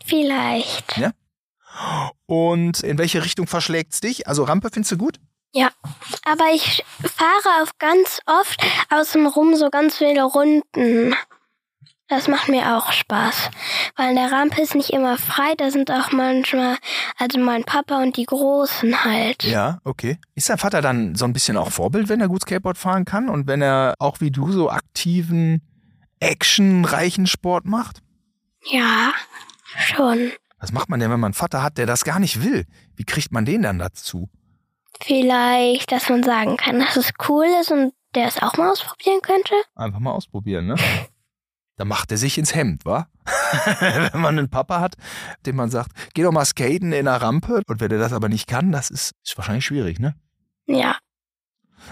Vielleicht. 0.05 0.99
Und 2.27 2.81
in 2.81 2.99
welche 2.99 3.25
Richtung 3.25 3.47
verschlägt's 3.47 4.01
dich? 4.01 4.27
Also 4.29 4.45
Rampe 4.45 4.71
findest 4.73 4.93
du 4.93 4.97
gut? 4.99 5.19
Aber 6.25 6.45
ich 6.55 6.85
fahre 7.03 7.63
auf 7.63 7.79
ganz 7.79 8.21
oft 8.27 8.63
außenrum 8.91 9.55
so 9.57 9.71
ganz 9.71 9.99
viele 9.99 10.23
Runden. 10.25 11.15
Das 12.09 12.29
macht 12.29 12.49
mir 12.49 12.77
auch 12.77 12.93
Spaß. 12.93 13.51
Weil 13.97 14.11
in 14.11 14.17
der 14.17 14.31
Rampe 14.31 14.61
ist 14.61 14.75
nicht 14.75 14.91
immer 14.91 15.17
frei, 15.19 15.55
da 15.57 15.71
sind 15.71 15.91
auch 15.91 16.13
manchmal, 16.13 16.77
also 17.19 17.39
mein 17.39 17.65
Papa 17.65 18.03
und 18.03 18.17
die 18.17 18.27
Großen 18.27 19.05
halt. 19.05 19.45
Ja, 19.45 19.79
okay. 19.85 20.19
Ist 20.35 20.51
dein 20.51 20.59
Vater 20.59 20.83
dann 20.83 21.15
so 21.15 21.25
ein 21.25 21.33
bisschen 21.33 21.57
auch 21.57 21.71
Vorbild, 21.71 22.09
wenn 22.09 22.21
er 22.21 22.29
gut 22.29 22.43
Skateboard 22.43 22.77
fahren 22.77 23.05
kann 23.05 23.29
und 23.29 23.47
wenn 23.47 23.63
er 23.63 23.95
auch 23.99 24.21
wie 24.21 24.31
du 24.31 24.53
so 24.53 24.71
aktiven, 24.71 25.63
actionreichen 26.21 27.27
Sport 27.27 27.65
macht? 27.65 28.03
Ja, 28.71 29.13
schon. 29.77 30.33
Was 30.63 30.71
macht 30.71 30.89
man 30.89 31.01
denn, 31.01 31.11
wenn 31.11 31.19
man 31.19 31.31
einen 31.31 31.35
Vater 31.35 31.61
hat, 31.61 31.77
der 31.77 31.87
das 31.87 32.05
gar 32.05 32.21
nicht 32.21 32.45
will? 32.45 32.67
Wie 32.95 33.03
kriegt 33.03 33.33
man 33.33 33.45
den 33.45 33.63
dann 33.63 33.81
dazu? 33.81 34.31
Vielleicht, 35.01 35.91
dass 35.91 36.09
man 36.09 36.23
sagen 36.23 36.57
kann, 36.57 36.79
dass 36.79 36.97
es 36.97 37.13
cool 37.29 37.47
ist 37.61 37.73
und 37.73 37.93
der 38.15 38.29
es 38.29 38.41
auch 38.41 38.57
mal 38.57 38.71
ausprobieren 38.71 39.21
könnte. 39.23 39.55
Einfach 39.75 39.99
mal 39.99 40.13
ausprobieren, 40.13 40.67
ne? 40.67 40.77
Da 41.77 41.87
macht 41.87 42.13
er 42.13 42.19
sich 42.19 42.39
ins 42.39 42.55
Hemd, 42.55 42.85
wa? 42.85 43.09
wenn 44.13 44.21
man 44.21 44.39
einen 44.39 44.51
Papa 44.51 44.79
hat, 44.79 44.95
dem 45.47 45.57
man 45.57 45.71
sagt, 45.71 45.91
geh 46.15 46.23
doch 46.23 46.31
mal 46.31 46.45
skaten 46.45 46.93
in 46.93 47.07
der 47.07 47.21
Rampe. 47.23 47.63
Und 47.67 47.81
wenn 47.81 47.91
er 47.91 47.99
das 47.99 48.13
aber 48.13 48.29
nicht 48.29 48.47
kann, 48.47 48.71
das 48.71 48.91
ist, 48.91 49.13
ist 49.25 49.37
wahrscheinlich 49.37 49.65
schwierig, 49.65 49.99
ne? 49.99 50.15
Ja. 50.67 50.99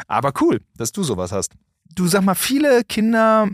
Aber 0.06 0.32
cool, 0.40 0.60
dass 0.76 0.92
du 0.92 1.02
sowas 1.02 1.32
hast. 1.32 1.54
Du 1.86 2.06
sag 2.06 2.22
mal, 2.22 2.36
viele 2.36 2.84
Kinder 2.84 3.48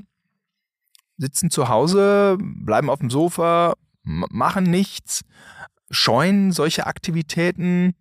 sitzen 1.16 1.50
zu 1.50 1.68
Hause, 1.68 2.36
bleiben 2.38 2.90
auf 2.90 2.98
dem 2.98 3.08
Sofa, 3.08 3.74
machen 4.06 4.64
nichts, 4.64 5.22
scheuen 5.90 6.52
solche 6.52 6.86
Aktivitäten, 6.86 7.94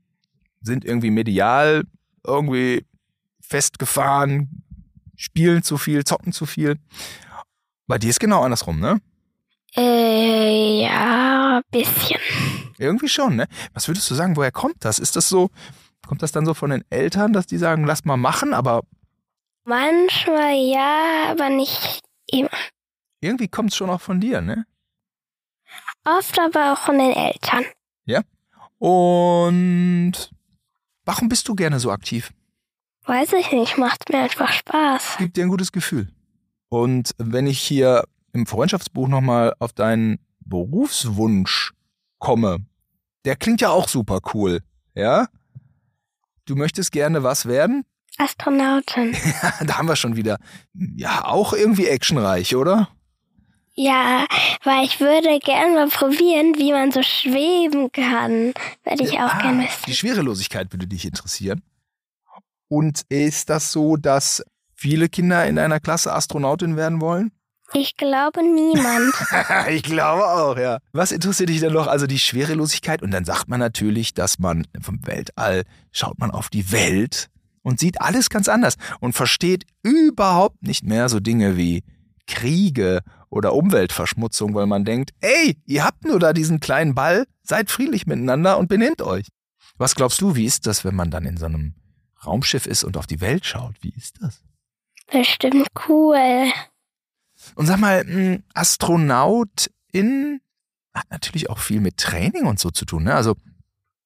sind 0.61 0.85
irgendwie 0.85 1.11
medial, 1.11 1.83
irgendwie 2.25 2.85
festgefahren, 3.41 4.63
spielen 5.15 5.63
zu 5.63 5.77
viel, 5.77 6.03
zocken 6.03 6.31
zu 6.31 6.45
viel. 6.45 6.77
Bei 7.87 7.97
dir 7.97 8.09
ist 8.09 8.19
genau 8.19 8.41
andersrum, 8.43 8.79
ne? 8.79 9.01
Äh, 9.75 10.81
ja, 10.81 11.61
bisschen. 11.71 12.19
Irgendwie 12.77 13.09
schon, 13.09 13.35
ne? 13.35 13.47
Was 13.73 13.87
würdest 13.87 14.09
du 14.09 14.15
sagen, 14.15 14.35
woher 14.35 14.51
kommt 14.51 14.83
das? 14.85 14.99
Ist 14.99 15.15
das 15.15 15.29
so, 15.29 15.49
kommt 16.07 16.21
das 16.23 16.31
dann 16.31 16.45
so 16.45 16.53
von 16.53 16.69
den 16.69 16.83
Eltern, 16.89 17.33
dass 17.33 17.45
die 17.45 17.57
sagen, 17.57 17.83
lass 17.85 18.05
mal 18.05 18.17
machen, 18.17 18.53
aber 18.53 18.83
Manchmal 19.65 20.53
ja, 20.55 21.31
aber 21.31 21.49
nicht 21.49 22.01
immer. 22.27 22.49
irgendwie 23.19 23.47
kommt 23.47 23.71
es 23.71 23.75
schon 23.75 23.89
auch 23.89 24.01
von 24.01 24.19
dir, 24.19 24.41
ne? 24.41 24.65
Oft 26.05 26.39
aber 26.39 26.73
auch 26.73 26.77
von 26.77 26.97
den 26.97 27.11
Eltern. 27.11 27.65
Und 28.79 30.13
warum 31.05 31.29
bist 31.29 31.47
du 31.47 31.55
gerne 31.55 31.79
so 31.79 31.91
aktiv? 31.91 32.31
Weiß 33.05 33.33
ich 33.33 33.51
nicht, 33.51 33.77
macht 33.77 34.09
mir 34.09 34.19
einfach 34.19 34.51
Spaß. 34.51 35.17
Gibt 35.17 35.37
dir 35.37 35.43
ein 35.43 35.49
gutes 35.49 35.71
Gefühl. 35.71 36.09
Und 36.69 37.11
wenn 37.17 37.47
ich 37.47 37.59
hier 37.59 38.03
im 38.33 38.45
Freundschaftsbuch 38.45 39.07
nochmal 39.07 39.53
auf 39.59 39.73
deinen 39.73 40.19
Berufswunsch 40.39 41.71
komme, 42.19 42.65
der 43.25 43.35
klingt 43.35 43.61
ja 43.61 43.69
auch 43.69 43.87
super 43.87 44.19
cool, 44.33 44.61
ja? 44.93 45.27
Du 46.45 46.55
möchtest 46.55 46.91
gerne 46.91 47.23
was 47.23 47.45
werden? 47.45 47.85
Astronautin. 48.17 49.15
da 49.65 49.77
haben 49.77 49.87
wir 49.87 49.95
schon 49.95 50.15
wieder, 50.15 50.37
ja, 50.73 51.25
auch 51.25 51.53
irgendwie 51.53 51.87
actionreich, 51.87 52.55
oder? 52.55 52.89
Ja, 53.77 54.25
weil 54.63 54.85
ich 54.85 54.99
würde 55.01 55.37
gerne 55.39 55.73
mal 55.73 55.87
probieren, 55.89 56.55
wie 56.57 56.71
man 56.71 56.91
so 56.91 57.03
schweben 57.03 57.91
kann. 57.91 58.53
Würde 58.85 59.03
ich 59.03 59.13
auch 59.19 59.33
Ah, 59.33 59.41
gerne 59.41 59.63
Die 59.63 59.87
wissen. 59.87 59.93
Schwerelosigkeit 59.93 60.71
würde 60.71 60.87
dich 60.87 61.05
interessieren. 61.05 61.61
Und 62.69 63.01
ist 63.09 63.49
das 63.49 63.71
so, 63.71 63.97
dass 63.97 64.43
viele 64.73 65.09
Kinder 65.09 65.45
in 65.45 65.57
deiner 65.57 65.79
Klasse 65.79 66.13
Astronautin 66.13 66.77
werden 66.77 67.01
wollen? 67.01 67.31
Ich 67.73 67.97
glaube 67.97 68.41
niemand. 68.43 69.13
ich 69.69 69.83
glaube 69.83 70.25
auch, 70.25 70.57
ja. 70.57 70.77
Was 70.93 71.11
interessiert 71.11 71.49
dich 71.49 71.59
denn 71.59 71.73
noch? 71.73 71.87
Also 71.87 72.07
die 72.07 72.19
Schwerelosigkeit. 72.19 73.01
Und 73.01 73.11
dann 73.11 73.25
sagt 73.25 73.49
man 73.49 73.59
natürlich, 73.59 74.13
dass 74.13 74.39
man 74.39 74.65
vom 74.81 75.05
Weltall 75.05 75.63
schaut 75.91 76.17
man 76.19 76.31
auf 76.31 76.49
die 76.49 76.71
Welt 76.71 77.27
und 77.61 77.79
sieht 77.79 77.99
alles 78.01 78.29
ganz 78.29 78.47
anders 78.47 78.75
und 78.99 79.13
versteht 79.13 79.65
überhaupt 79.83 80.63
nicht 80.63 80.83
mehr 80.85 81.09
so 81.09 81.19
Dinge 81.19 81.57
wie 81.57 81.83
Kriege 82.27 83.01
oder 83.29 83.53
Umweltverschmutzung, 83.53 84.53
weil 84.53 84.67
man 84.67 84.85
denkt, 84.85 85.13
ey, 85.21 85.57
ihr 85.65 85.83
habt 85.83 86.05
nur 86.05 86.19
da 86.19 86.33
diesen 86.33 86.59
kleinen 86.59 86.95
Ball, 86.95 87.25
seid 87.43 87.69
friedlich 87.69 88.07
miteinander 88.07 88.57
und 88.57 88.67
benehmt 88.67 89.01
euch. 89.01 89.27
Was 89.77 89.95
glaubst 89.95 90.21
du, 90.21 90.35
wie 90.35 90.45
ist 90.45 90.67
das, 90.67 90.85
wenn 90.85 90.95
man 90.95 91.11
dann 91.11 91.25
in 91.25 91.37
so 91.37 91.45
einem 91.45 91.75
Raumschiff 92.25 92.65
ist 92.65 92.83
und 92.83 92.97
auf 92.97 93.07
die 93.07 93.21
Welt 93.21 93.45
schaut? 93.45 93.75
Wie 93.81 93.93
ist 93.95 94.21
das? 94.21 94.41
Bestimmt 95.11 95.67
cool. 95.87 96.51
Und 97.55 97.65
sag 97.67 97.79
mal, 97.79 98.41
Astronautin 98.53 100.41
hat 100.93 101.11
natürlich 101.11 101.49
auch 101.49 101.59
viel 101.59 101.81
mit 101.81 101.97
Training 101.97 102.45
und 102.45 102.59
so 102.59 102.71
zu 102.71 102.85
tun. 102.85 103.03
Ne? 103.03 103.13
Also 103.13 103.35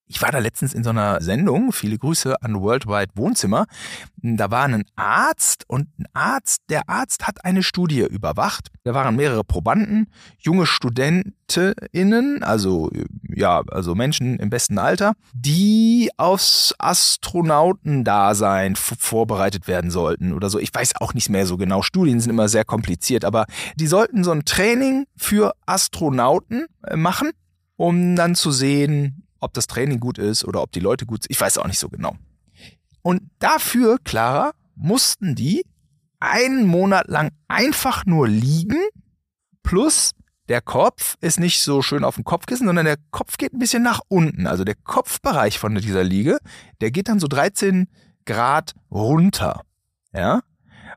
ich 0.10 0.24
war 0.24 0.32
da 0.32 0.40
letztens 0.40 0.74
in 0.74 0.84
so 0.84 0.90
einer 0.90 1.22
Sendung, 1.22 1.72
viele 1.72 1.98
Grüße 1.98 2.42
an 2.42 2.60
Worldwide 2.60 3.12
Wohnzimmer. 3.14 3.68
Da 4.18 4.50
war 4.50 4.64
ein 4.64 4.84
Arzt 4.96 5.66
und 5.68 5.88
ein 6.00 6.06
Arzt, 6.14 6.64
der 6.70 6.90
Arzt 6.90 7.28
hat 7.28 7.46
eine 7.46 7.62
Studie 7.62 8.02
überwacht. 8.02 8.70
Da 8.84 8.96
waren 8.96 9.16
mehrere 9.16 9.44
Probanden, 9.44 10.08
junge 10.40 10.66
StudentInnen, 10.66 12.44
also 12.44 12.90
ja, 13.30 13.62
also 13.70 13.94
Menschen 13.94 14.40
im 14.40 14.50
besten 14.50 14.80
Alter, 14.80 15.14
die 15.34 16.10
aufs 16.18 16.74
Astronautendasein 16.80 18.76
vorbereitet 18.76 19.68
werden 19.68 19.92
sollten 19.92 20.34
oder 20.34 20.50
so. 20.50 20.58
Ich 20.58 20.74
weiß 20.74 20.96
auch 21.00 21.14
nicht 21.14 21.30
mehr 21.30 21.46
so 21.46 21.56
genau. 21.56 21.84
Studien 21.84 22.20
sind 22.20 22.32
immer 22.32 22.50
sehr 22.50 22.66
kompliziert, 22.66 23.26
aber 23.26 23.46
die 23.76 23.88
sollten 23.88 24.24
so 24.24 24.32
ein 24.32 24.44
Training 24.44 25.06
für 25.16 25.54
Astronauten 25.68 26.66
äh, 26.88 26.96
machen, 26.96 27.30
um 27.76 28.16
dann 28.16 28.34
zu 28.34 28.52
sehen, 28.52 29.19
ob 29.40 29.54
das 29.54 29.68
Training 29.68 30.00
gut 30.00 30.18
ist 30.18 30.46
oder 30.46 30.62
ob 30.62 30.72
die 30.72 30.80
Leute 30.80 31.06
gut 31.06 31.24
sind. 31.24 31.32
Ich 31.32 31.40
weiß 31.40 31.58
auch 31.58 31.68
nicht 31.68 31.80
so 31.80 31.90
genau. 31.90 32.16
Und 33.02 33.22
dafür, 33.40 33.98
Clara, 34.04 34.52
mussten 34.76 35.36
die 35.36 35.66
einen 36.20 36.68
Monat 36.68 37.08
lang 37.08 37.32
einfach 37.48 38.06
nur 38.06 38.28
liegen, 38.28 38.82
plus 39.64 40.12
der 40.50 40.62
Kopf 40.62 41.16
ist 41.22 41.40
nicht 41.40 41.62
so 41.62 41.82
schön 41.82 42.04
auf 42.04 42.16
dem 42.16 42.24
Kopfkissen, 42.24 42.66
sondern 42.66 42.86
der 42.86 42.98
Kopf 43.12 43.38
geht 43.38 43.54
ein 43.54 43.60
bisschen 43.60 43.84
nach 43.84 44.02
unten. 44.08 44.48
Also 44.48 44.64
der 44.64 44.76
Kopfbereich 44.76 45.60
von 45.60 45.76
dieser 45.76 46.04
Liege, 46.04 46.40
der 46.82 46.90
geht 46.90 47.08
dann 47.08 47.20
so 47.20 47.28
13 47.28 47.88
Grad 48.26 48.74
runter. 48.90 49.62
Ja? 50.12 50.42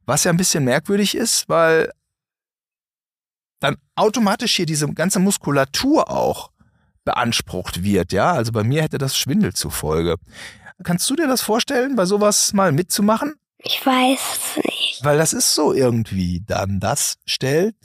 Was 0.07 0.25
ja 0.25 0.31
ein 0.31 0.39
bisschen 0.39 0.65
merkwürdig 0.65 1.15
ist, 1.15 1.49
weil 1.51 1.93
dann 3.61 3.77
automatisch 3.95 4.57
hier 4.57 4.67
diese 4.67 4.89
ganze 4.93 5.19
Muskulatur 5.19 6.11
auch 6.11 6.51
beansprucht 7.05 7.83
wird. 7.83 8.13
Ja, 8.13 8.33
also 8.33 8.53
bei 8.53 8.65
mir 8.65 8.83
hätte 8.83 8.99
das 8.99 9.17
Schwindel 9.17 9.53
zufolge. 9.55 10.17
Kannst 10.83 11.09
du 11.11 11.17
dir 11.17 11.29
das 11.29 11.43
vorstellen, 11.43 11.97
bei 11.97 12.07
sowas 12.07 12.53
mal 12.53 12.73
mitzumachen? 12.73 13.35
Ich 13.59 13.85
weiß 13.85 14.19
es 14.19 14.65
nicht. 14.65 15.01
Weil 15.03 15.19
das 15.19 15.33
ist 15.33 15.55
so 15.55 15.73
irgendwie 15.73 16.43
dann. 16.47 16.81
Das 16.81 17.19
stellt 17.25 17.77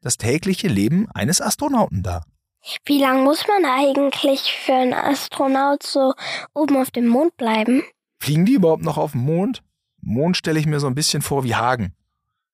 das 0.00 0.16
tägliche 0.16 0.68
Leben 0.68 1.08
eines 1.12 1.40
Astronauten 1.40 2.02
dar. 2.02 2.24
Wie 2.84 3.00
lange 3.00 3.22
muss 3.22 3.46
man 3.46 3.64
eigentlich 3.70 4.52
für 4.64 4.74
einen 4.74 4.94
Astronaut 4.94 5.82
so 5.82 6.14
oben 6.54 6.76
auf 6.76 6.90
dem 6.90 7.06
Mond 7.06 7.36
bleiben? 7.36 7.82
Fliegen 8.20 8.46
die 8.46 8.54
überhaupt 8.54 8.82
noch 8.82 8.98
auf 8.98 9.12
dem 9.12 9.22
Mond? 9.22 9.62
Mond 10.00 10.36
stelle 10.36 10.58
ich 10.58 10.66
mir 10.66 10.80
so 10.80 10.86
ein 10.86 10.94
bisschen 10.94 11.22
vor 11.22 11.44
wie 11.44 11.54
Hagen. 11.54 11.94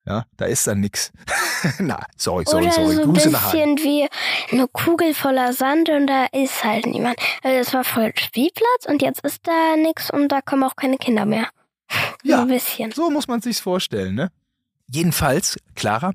Ja, 0.07 0.27
da 0.37 0.45
ist 0.45 0.67
dann 0.67 0.81
nix. 0.81 1.13
Na, 1.79 2.05
sorry, 2.17 2.45
sorry, 2.47 2.65
Oder 2.65 2.73
sorry. 2.73 2.95
so 2.95 3.03
ein 3.03 3.13
Grüße 3.13 3.31
nach 3.31 3.51
bisschen 3.53 3.79
wie 3.79 4.07
eine 4.53 4.69
Kugel 4.69 5.15
voller 5.15 5.55
Sand 5.55 5.89
und 5.89 6.07
da 6.07 6.27
ist 6.27 6.63
halt 6.63 6.85
niemand. 6.87 7.17
Also 7.43 7.57
es 7.59 7.73
war 7.73 7.85
voll 7.85 8.13
Spielplatz 8.15 8.85
und 8.87 9.01
jetzt 9.01 9.25
ist 9.25 9.47
da 9.47 9.77
nix 9.77 10.11
und 10.11 10.29
da 10.29 10.43
kommen 10.43 10.63
auch 10.63 10.77
keine 10.77 10.99
Kinder 10.99 11.25
mehr. 11.27 11.49
Ja. 12.23 12.37
So 12.39 12.43
ein 12.43 12.49
bisschen. 12.49 12.93
So 12.93 13.11
muss 13.11 13.29
man 13.29 13.43
sich's 13.43 13.61
vorstellen, 13.61 14.15
ne? 14.15 14.33
Jedenfalls, 14.89 15.59
Clara, 15.75 16.13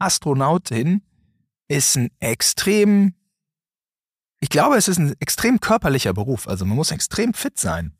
Astronautin 0.00 1.02
ist 1.68 1.96
ein 1.96 2.10
extrem, 2.18 3.14
ich 4.40 4.48
glaube, 4.48 4.76
es 4.76 4.88
ist 4.88 4.98
ein 4.98 5.14
extrem 5.20 5.60
körperlicher 5.60 6.12
Beruf. 6.12 6.48
Also 6.48 6.64
man 6.64 6.76
muss 6.76 6.90
extrem 6.90 7.34
fit 7.34 7.58
sein. 7.58 7.92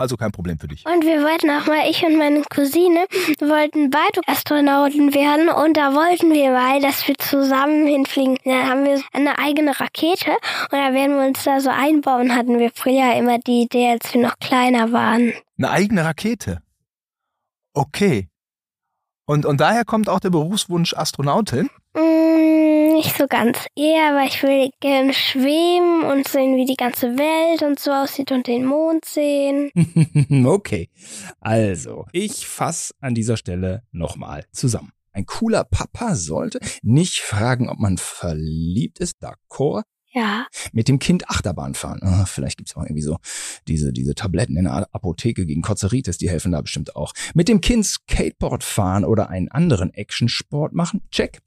Also 0.00 0.16
kein 0.16 0.30
Problem 0.30 0.60
für 0.60 0.68
dich. 0.68 0.86
Und 0.86 1.04
wir 1.04 1.22
wollten 1.22 1.50
auch 1.50 1.66
mal, 1.66 1.90
ich 1.90 2.04
und 2.04 2.16
meine 2.16 2.42
Cousine, 2.42 3.06
wollten 3.40 3.90
beide 3.90 4.20
Astronauten 4.28 5.12
werden 5.12 5.48
und 5.48 5.76
da 5.76 5.92
wollten 5.92 6.32
wir 6.32 6.52
mal, 6.52 6.80
dass 6.80 7.06
wir 7.08 7.16
zusammen 7.16 7.84
hinfliegen. 7.88 8.38
Dann 8.44 8.68
haben 8.68 8.84
wir 8.84 9.02
eine 9.12 9.40
eigene 9.40 9.78
Rakete 9.78 10.30
und 10.30 10.78
da 10.78 10.94
werden 10.94 11.16
wir 11.16 11.26
uns 11.26 11.42
da 11.42 11.60
so 11.60 11.70
einbauen, 11.70 12.36
hatten 12.36 12.60
wir 12.60 12.70
früher 12.72 13.16
immer 13.16 13.38
die 13.40 13.62
Idee, 13.62 13.90
als 13.90 14.14
wir 14.14 14.22
noch 14.22 14.38
kleiner 14.38 14.92
waren. 14.92 15.32
Eine 15.58 15.70
eigene 15.70 16.04
Rakete. 16.04 16.62
Okay. 17.74 18.28
Und, 19.26 19.46
und 19.46 19.60
daher 19.60 19.84
kommt 19.84 20.08
auch 20.08 20.20
der 20.20 20.30
Berufswunsch 20.30 20.94
Astronautin. 20.94 21.70
Nicht 22.98 23.16
so 23.16 23.28
ganz. 23.28 23.58
Eher, 23.76 24.16
weil 24.16 24.26
ich 24.26 24.42
will 24.42 24.70
gerne 24.80 25.14
schweben 25.14 26.02
und 26.02 26.26
sehen, 26.26 26.56
wie 26.56 26.64
die 26.64 26.74
ganze 26.74 27.16
Welt 27.16 27.62
und 27.62 27.78
so 27.78 27.92
aussieht 27.92 28.32
und 28.32 28.48
den 28.48 28.64
Mond 28.64 29.04
sehen. 29.04 29.70
okay. 30.44 30.90
Also, 31.38 32.06
ich 32.10 32.48
fasse 32.48 32.94
an 33.00 33.14
dieser 33.14 33.36
Stelle 33.36 33.84
nochmal 33.92 34.46
zusammen. 34.50 34.90
Ein 35.12 35.26
cooler 35.26 35.62
Papa 35.62 36.16
sollte 36.16 36.58
nicht 36.82 37.20
fragen, 37.20 37.68
ob 37.68 37.78
man 37.78 37.98
verliebt 37.98 38.98
ist, 38.98 39.22
d'accord. 39.22 39.84
Ja. 40.18 40.46
Mit 40.72 40.88
dem 40.88 40.98
Kind 40.98 41.30
Achterbahn 41.30 41.74
fahren. 41.74 42.00
Ah, 42.02 42.24
vielleicht 42.24 42.58
gibt's 42.58 42.76
auch 42.76 42.82
irgendwie 42.82 43.02
so 43.02 43.18
diese, 43.68 43.92
diese 43.92 44.16
Tabletten 44.16 44.56
in 44.56 44.64
der 44.64 44.88
Apotheke 44.92 45.46
gegen 45.46 45.62
Kotzeritis, 45.62 46.18
die 46.18 46.28
helfen 46.28 46.50
da 46.50 46.60
bestimmt 46.60 46.96
auch. 46.96 47.12
Mit 47.34 47.48
dem 47.48 47.60
Kind 47.60 47.86
Skateboard 47.86 48.64
fahren 48.64 49.04
oder 49.04 49.30
einen 49.30 49.48
anderen 49.48 49.94
Actionsport 49.94 50.72
machen. 50.72 51.02
Check. 51.12 51.38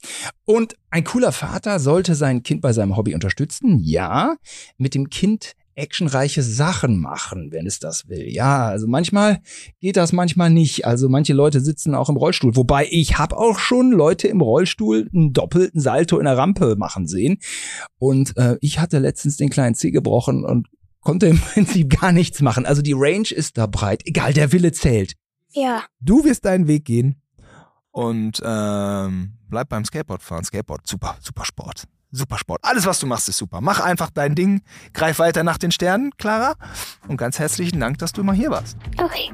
Und 0.45 0.77
ein 0.89 1.03
cooler 1.03 1.33
Vater 1.33 1.79
sollte 1.79 2.15
sein 2.15 2.43
Kind 2.43 2.61
bei 2.61 2.71
seinem 2.71 2.95
Hobby 2.95 3.13
unterstützen. 3.13 3.79
Ja. 3.83 4.37
Mit 4.77 4.95
dem 4.95 5.09
Kind 5.09 5.53
actionreiche 5.81 6.43
Sachen 6.43 6.99
machen, 6.99 7.51
wenn 7.51 7.65
es 7.65 7.79
das 7.79 8.07
will. 8.07 8.29
Ja, 8.29 8.67
also 8.67 8.87
manchmal 8.87 9.41
geht 9.79 9.97
das, 9.97 10.13
manchmal 10.13 10.49
nicht. 10.49 10.85
Also 10.85 11.09
manche 11.09 11.33
Leute 11.33 11.59
sitzen 11.59 11.95
auch 11.95 12.09
im 12.09 12.17
Rollstuhl. 12.17 12.55
Wobei 12.55 12.87
ich 12.89 13.17
habe 13.17 13.37
auch 13.37 13.59
schon 13.59 13.91
Leute 13.91 14.27
im 14.27 14.41
Rollstuhl 14.41 15.09
einen 15.13 15.33
doppelten 15.33 15.81
Salto 15.81 16.19
in 16.19 16.25
der 16.25 16.37
Rampe 16.37 16.75
machen 16.77 17.07
sehen. 17.07 17.39
Und 17.97 18.37
äh, 18.37 18.57
ich 18.61 18.79
hatte 18.79 18.99
letztens 18.99 19.37
den 19.37 19.49
kleinen 19.49 19.75
Zeh 19.75 19.91
gebrochen 19.91 20.45
und 20.45 20.67
konnte 21.01 21.27
im 21.27 21.39
Prinzip 21.53 21.99
gar 21.99 22.11
nichts 22.11 22.41
machen. 22.41 22.65
Also 22.65 22.81
die 22.81 22.95
Range 22.95 23.29
ist 23.29 23.57
da 23.57 23.67
breit. 23.67 24.03
Egal, 24.05 24.33
der 24.33 24.51
Wille 24.51 24.71
zählt. 24.71 25.15
Ja. 25.53 25.83
Du 25.99 26.23
wirst 26.23 26.45
deinen 26.45 26.67
Weg 26.67 26.85
gehen 26.85 27.21
und 27.91 28.41
ähm, 28.43 29.33
bleib 29.49 29.69
beim 29.69 29.83
Skateboard 29.83 30.23
fahren. 30.23 30.45
Skateboard, 30.45 30.87
super, 30.87 31.17
super 31.21 31.45
Sport. 31.45 31.87
Super 32.11 32.37
Sport. 32.37 32.59
Alles, 32.63 32.85
was 32.85 32.99
du 32.99 33.07
machst, 33.07 33.29
ist 33.29 33.37
super. 33.37 33.61
Mach 33.61 33.79
einfach 33.79 34.09
dein 34.09 34.35
Ding. 34.35 34.61
Greif 34.93 35.19
weiter 35.19 35.43
nach 35.43 35.57
den 35.57 35.71
Sternen, 35.71 36.11
Clara. 36.17 36.55
Und 37.07 37.17
ganz 37.17 37.39
herzlichen 37.39 37.79
Dank, 37.79 37.97
dass 37.99 38.11
du 38.11 38.23
mal 38.23 38.35
hier 38.35 38.49
warst. 38.49 38.77
Okay. 38.97 39.31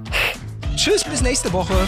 Tschüss, 0.75 1.03
bis 1.03 1.21
nächste 1.21 1.51
Woche. 1.53 1.87